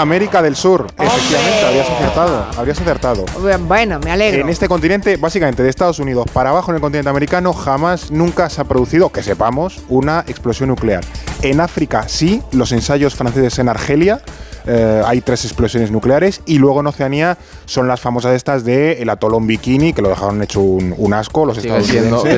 América 0.00 0.42
del 0.42 0.56
Sur. 0.56 0.86
Efectivamente, 0.98 1.66
habrías 1.66 1.90
acertado. 1.90 2.46
Habrías 2.56 2.80
acertado. 2.80 3.24
Bueno, 3.60 3.98
me 4.00 4.10
alegro. 4.10 4.42
En 4.42 4.48
este 4.48 4.68
continente, 4.68 5.16
básicamente 5.16 5.62
de 5.62 5.70
Estados 5.70 5.98
Unidos 5.98 6.26
para 6.32 6.50
abajo 6.50 6.70
en 6.70 6.76
el 6.76 6.80
continente 6.80 7.08
americano, 7.08 7.52
jamás, 7.52 8.10
nunca 8.10 8.50
se 8.50 8.60
ha 8.60 8.64
producido, 8.64 9.10
que 9.10 9.22
sepamos, 9.22 9.80
una 9.88 10.24
explosión 10.26 10.68
nuclear. 10.68 11.04
En 11.42 11.60
África 11.60 12.08
sí, 12.08 12.42
los 12.52 12.72
ensayos 12.72 13.14
franceses 13.14 13.58
en 13.58 13.68
Argelia, 13.68 14.20
eh, 14.66 15.02
hay 15.04 15.20
tres 15.20 15.44
explosiones 15.44 15.90
nucleares 15.90 16.40
y 16.46 16.58
luego 16.58 16.80
en 16.80 16.86
Oceanía 16.88 17.38
son 17.64 17.88
las 17.88 18.00
famosas 18.00 18.34
estas 18.34 18.64
de 18.64 19.02
el 19.02 19.08
atolón 19.08 19.46
Bikini, 19.46 19.92
que 19.92 20.02
lo 20.02 20.08
dejaron 20.08 20.42
hecho 20.42 20.60
un, 20.60 20.94
un 20.96 21.14
asco 21.14 21.44
los 21.46 21.58
que, 21.58 21.68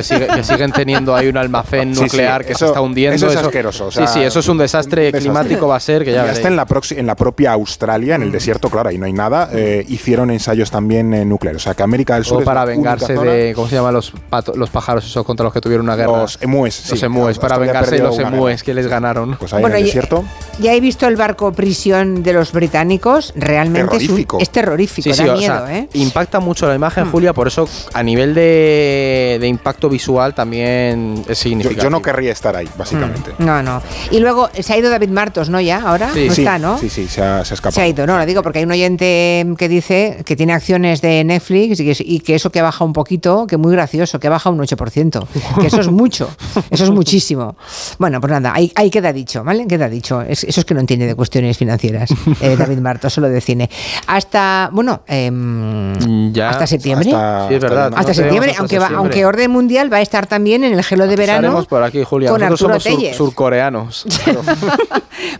sigue- 0.03 0.27
que 0.27 0.43
siguen 0.43 0.71
teniendo 0.71 1.15
ahí 1.15 1.27
un 1.27 1.37
almacén 1.37 1.89
Sí, 1.93 1.95
sí, 1.95 2.01
nuclear 2.03 2.45
que 2.45 2.51
eso- 2.53 2.59
se 2.59 2.65
está 2.67 2.81
hundiendo. 2.81 3.15
eso 3.15 3.27
es 3.29 3.35
asqueroso, 3.35 3.87
o 3.87 3.91
sea, 3.91 4.07
sí, 4.07 4.19
sí, 4.19 4.23
eso 4.25 4.39
es 4.39 4.47
un 4.47 4.57
desastre 4.57 5.07
un 5.07 5.11
desastre. 5.11 5.19
climático 5.31 5.67
va 5.67 5.75
a 5.75 5.79
ser 5.79 6.03
que 6.05 6.11
ya 6.11 6.19
Y 6.19 6.21
veréis. 6.21 6.37
hasta 6.37 6.47
en 6.47 6.55
la, 6.55 6.67
en 7.01 7.07
la 7.07 7.15
propia 7.15 7.51
Australia, 7.53 8.15
en 8.15 8.23
el 8.23 8.31
desierto, 8.31 8.69
claro, 8.69 8.89
ahí 8.89 8.97
no 8.97 9.05
hay 9.05 9.13
nada, 9.13 9.49
eh, 9.53 9.85
hicieron 9.87 10.31
ensayos 10.31 10.71
también 10.71 11.13
eh, 11.13 11.25
nucleares. 11.25 11.61
O 11.61 11.63
sea 11.63 11.73
que 11.73 11.83
América 11.83 12.15
del 12.15 12.25
Sur. 12.25 12.41
O 12.41 12.45
para 12.45 12.65
vengarse 12.65 13.13
de, 13.13 13.53
¿cómo 13.55 13.67
se 13.67 13.75
llaman 13.75 13.93
los, 13.93 14.13
pato- 14.29 14.55
los 14.55 14.69
pájaros 14.69 15.05
esos 15.05 15.25
contra 15.25 15.43
los 15.43 15.53
que 15.53 15.61
tuvieron 15.61 15.85
una 15.85 15.95
guerra? 15.95 16.21
Los 16.21 16.37
emúes, 16.41 16.75
sí. 16.75 16.91
los 16.91 17.03
emúes, 17.03 17.39
para 17.39 17.57
vengarse 17.57 17.95
de 17.95 18.03
los 18.03 18.17
emúes 18.19 18.63
que 18.63 18.73
les 18.73 18.87
ganaron. 18.87 19.35
Pues 19.39 19.53
ahí 19.53 19.61
Bueno, 19.61 19.75
en 19.75 19.81
el 19.81 19.85
desierto. 19.87 20.23
Ya 20.59 20.73
he 20.73 20.79
visto 20.79 21.07
el 21.07 21.15
barco 21.15 21.51
prisión 21.51 22.18
de 22.23 22.33
los 22.33 22.51
británicos. 22.51 23.33
Realmente 23.35 23.79
es, 23.79 23.93
un- 23.93 23.99
Terrorífico. 23.99 24.37
es 24.39 24.49
terrorífico, 24.49 25.09
Sí, 25.09 25.13
sí, 25.13 25.25
da 25.25 25.33
o 25.33 25.37
miedo, 25.37 25.65
sea, 25.67 25.77
¿eh? 25.77 25.89
impacta 25.93 26.39
mucho 26.39 26.67
la 26.67 26.75
imagen, 26.75 27.09
Julia, 27.11 27.33
por 27.33 27.47
eso 27.47 27.67
a 27.93 28.03
nivel 28.03 28.33
de, 28.33 29.37
de 29.39 29.47
impacto 29.47 29.89
visual 29.89 30.33
también 30.33 31.23
es 31.27 31.37
significativo. 31.37 31.83
yo 31.83 31.89
no 31.89 32.01
querría 32.01 32.31
estar 32.31 32.55
ahí, 32.55 32.67
básicamente. 32.77 33.31
No, 33.39 33.61
no. 33.63 33.81
Y 34.11 34.19
luego 34.19 34.49
se 34.59 34.73
ha 34.73 34.77
ido 34.77 34.89
David 34.89 35.09
Martos, 35.09 35.49
¿no? 35.49 35.59
Ya, 35.61 35.81
ahora. 35.81 36.11
Sí. 36.13 36.27
no 36.27 36.33
sí, 36.33 36.41
está, 36.41 36.59
¿no? 36.59 36.77
sí, 36.77 36.89
sí, 36.89 37.07
se 37.07 37.21
ha, 37.21 37.43
se 37.45 37.53
ha 37.53 37.55
escapado. 37.55 37.75
Se 37.75 37.81
ha 37.81 37.87
ido, 37.87 38.05
no, 38.07 38.17
lo 38.17 38.25
digo 38.25 38.43
porque 38.43 38.59
hay 38.59 38.65
un 38.65 38.71
oyente 38.71 39.45
que 39.57 39.67
dice 39.69 40.21
que 40.25 40.35
tiene 40.35 40.53
acciones 40.53 41.01
de 41.01 41.23
Netflix 41.23 41.79
y 41.79 41.85
que, 41.85 42.03
y 42.03 42.19
que 42.19 42.35
eso 42.35 42.51
que 42.51 42.61
baja 42.61 42.83
un 42.83 42.93
poquito, 42.93 43.47
que 43.47 43.57
muy 43.57 43.71
gracioso, 43.71 44.19
que 44.19 44.29
baja 44.29 44.49
un 44.49 44.59
8%, 44.59 45.25
que 45.61 45.67
eso 45.67 45.81
es 45.81 45.87
mucho, 45.89 46.29
eso 46.71 46.83
es 46.83 46.89
muchísimo. 46.89 47.55
Bueno, 47.97 48.19
pues 48.21 48.31
nada, 48.31 48.53
ahí, 48.53 48.71
ahí 48.75 48.89
queda 48.89 49.13
dicho, 49.13 49.43
¿vale? 49.43 49.67
Queda 49.67 49.89
dicho. 49.89 50.21
Es- 50.21 50.43
eso 50.43 50.61
es 50.61 50.65
que 50.65 50.73
no 50.73 50.79
entiende 50.79 51.05
de 51.07 51.15
cuestiones 51.15 51.57
financieras, 51.57 52.08
eh, 52.41 52.55
David 52.59 52.77
Martos, 52.79 53.13
solo 53.13 53.29
de 53.29 53.41
cine. 53.41 53.69
Hasta, 54.07 54.69
bueno, 54.71 55.01
Mm, 55.07 56.31
ya. 56.33 56.49
hasta 56.49 56.67
septiembre. 56.67 57.09
Hasta- 57.13 57.47
Sí, 57.49 57.53
es 57.55 57.61
verdad. 57.61 57.91
Hasta 57.95 58.01
No 58.09 58.13
septiembre, 58.13 58.51
hasta 58.51 58.61
aunque, 58.61 58.79
va- 58.79 58.85
septiembre. 58.87 58.97
aunque 58.97 59.25
Orden 59.25 59.51
Mundial 59.51 59.91
va 59.91 59.97
a 59.97 60.01
estar 60.01 60.27
también 60.27 60.63
en 60.63 60.73
el 60.73 60.83
gelo 60.83 61.07
de 61.07 61.15
verano. 61.15 61.39
Estaremos 61.39 61.67
por 61.67 61.83
aquí, 61.83 62.03
Julia. 62.03 62.29
con 62.31 62.41
Nosotros 62.41 62.75
Arturo 62.85 62.95
somos 63.01 63.15
sur- 63.17 63.27
surcoreanos. 63.27 64.05
Claro. 64.23 64.41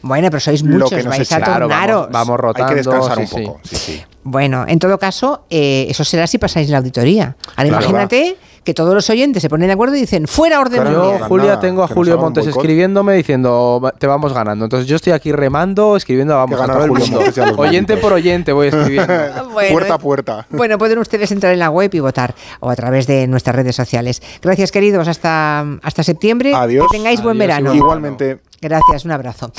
Bueno, 0.01 0.27
pero 0.29 0.39
sois 0.41 0.61
Lo 0.61 0.71
muchos, 0.73 0.89
que 0.89 0.97
nos 1.03 1.07
vais 1.17 1.31
a. 1.31 1.37
Claro, 1.37 1.67
tornaros. 1.67 1.95
vamos, 2.09 2.11
vamos 2.11 2.39
rotando. 2.39 2.67
Hay 2.67 2.73
que 2.73 2.75
descansar 2.77 3.17
sí, 3.27 3.35
un 3.35 3.43
poco. 3.45 3.59
Sí, 3.63 3.75
sí. 3.75 4.01
Bueno, 4.23 4.65
en 4.67 4.77
todo 4.79 4.97
caso, 4.99 5.45
eh, 5.49 5.87
eso 5.89 6.03
será 6.03 6.27
si 6.27 6.37
pasáis 6.37 6.69
la 6.69 6.77
auditoría. 6.79 7.35
Ahora 7.55 7.69
Claro. 7.69 7.85
imagínate 7.85 8.37
que 8.69 8.73
todos 8.75 8.93
los 8.93 9.09
oyentes 9.09 9.41
se 9.41 9.49
ponen 9.49 9.65
de 9.67 9.73
acuerdo 9.73 9.95
y 9.95 10.01
dicen, 10.01 10.27
fuera 10.27 10.59
orden 10.59 10.81
Claro, 10.81 11.17
Yo, 11.17 11.25
Julia, 11.25 11.59
tengo 11.59 11.83
a 11.83 11.87
que 11.87 11.95
Julio 11.95 12.19
Montes 12.19 12.45
escribiéndome 12.45 13.15
diciendo 13.15 13.81
"Va- 13.83 13.91
te 13.93 14.05
vamos 14.05 14.31
ganando. 14.31 14.65
Entonces 14.65 14.87
yo 14.87 14.95
estoy 14.95 15.13
aquí 15.13 15.31
remando, 15.31 15.95
escribiendo 15.95 16.35
vamos 16.35 16.55
Que 16.59 16.63
a 16.63 16.67
todo 16.67 16.85
el 16.85 16.91
mundo. 16.91 17.19
Oyente 17.57 17.97
por 17.97 18.13
oyente 18.13 18.51
voy 18.51 18.67
escribiendo. 18.67 19.11
Bueno, 19.51 19.71
puerta 19.73 19.93
a 19.95 19.97
puerta. 19.97 20.45
Bueno, 20.51 20.77
pueden 20.77 20.99
ustedes 20.99 21.31
entrar 21.31 21.51
en 21.51 21.59
la 21.59 21.71
web 21.71 21.89
y 21.93 21.99
votar 21.99 22.35
o 22.59 22.69
a 22.69 22.75
través 22.75 23.07
de 23.07 23.25
nuestras 23.27 23.55
redes 23.55 23.75
sociales. 23.75 24.21
Gracias, 24.41 24.71
queridos. 24.71 25.07
Hasta, 25.07 25.61
hasta 25.81 26.03
septiembre. 26.03 26.53
Adiós. 26.53 26.85
Que 26.91 26.97
tengáis 26.97 27.23
buen 27.23 27.37
verano. 27.39 27.73
igual. 27.73 27.77
Igualmente. 27.97 28.39
Gracias, 28.61 29.05
un 29.05 29.11
abrazo. 29.11 29.51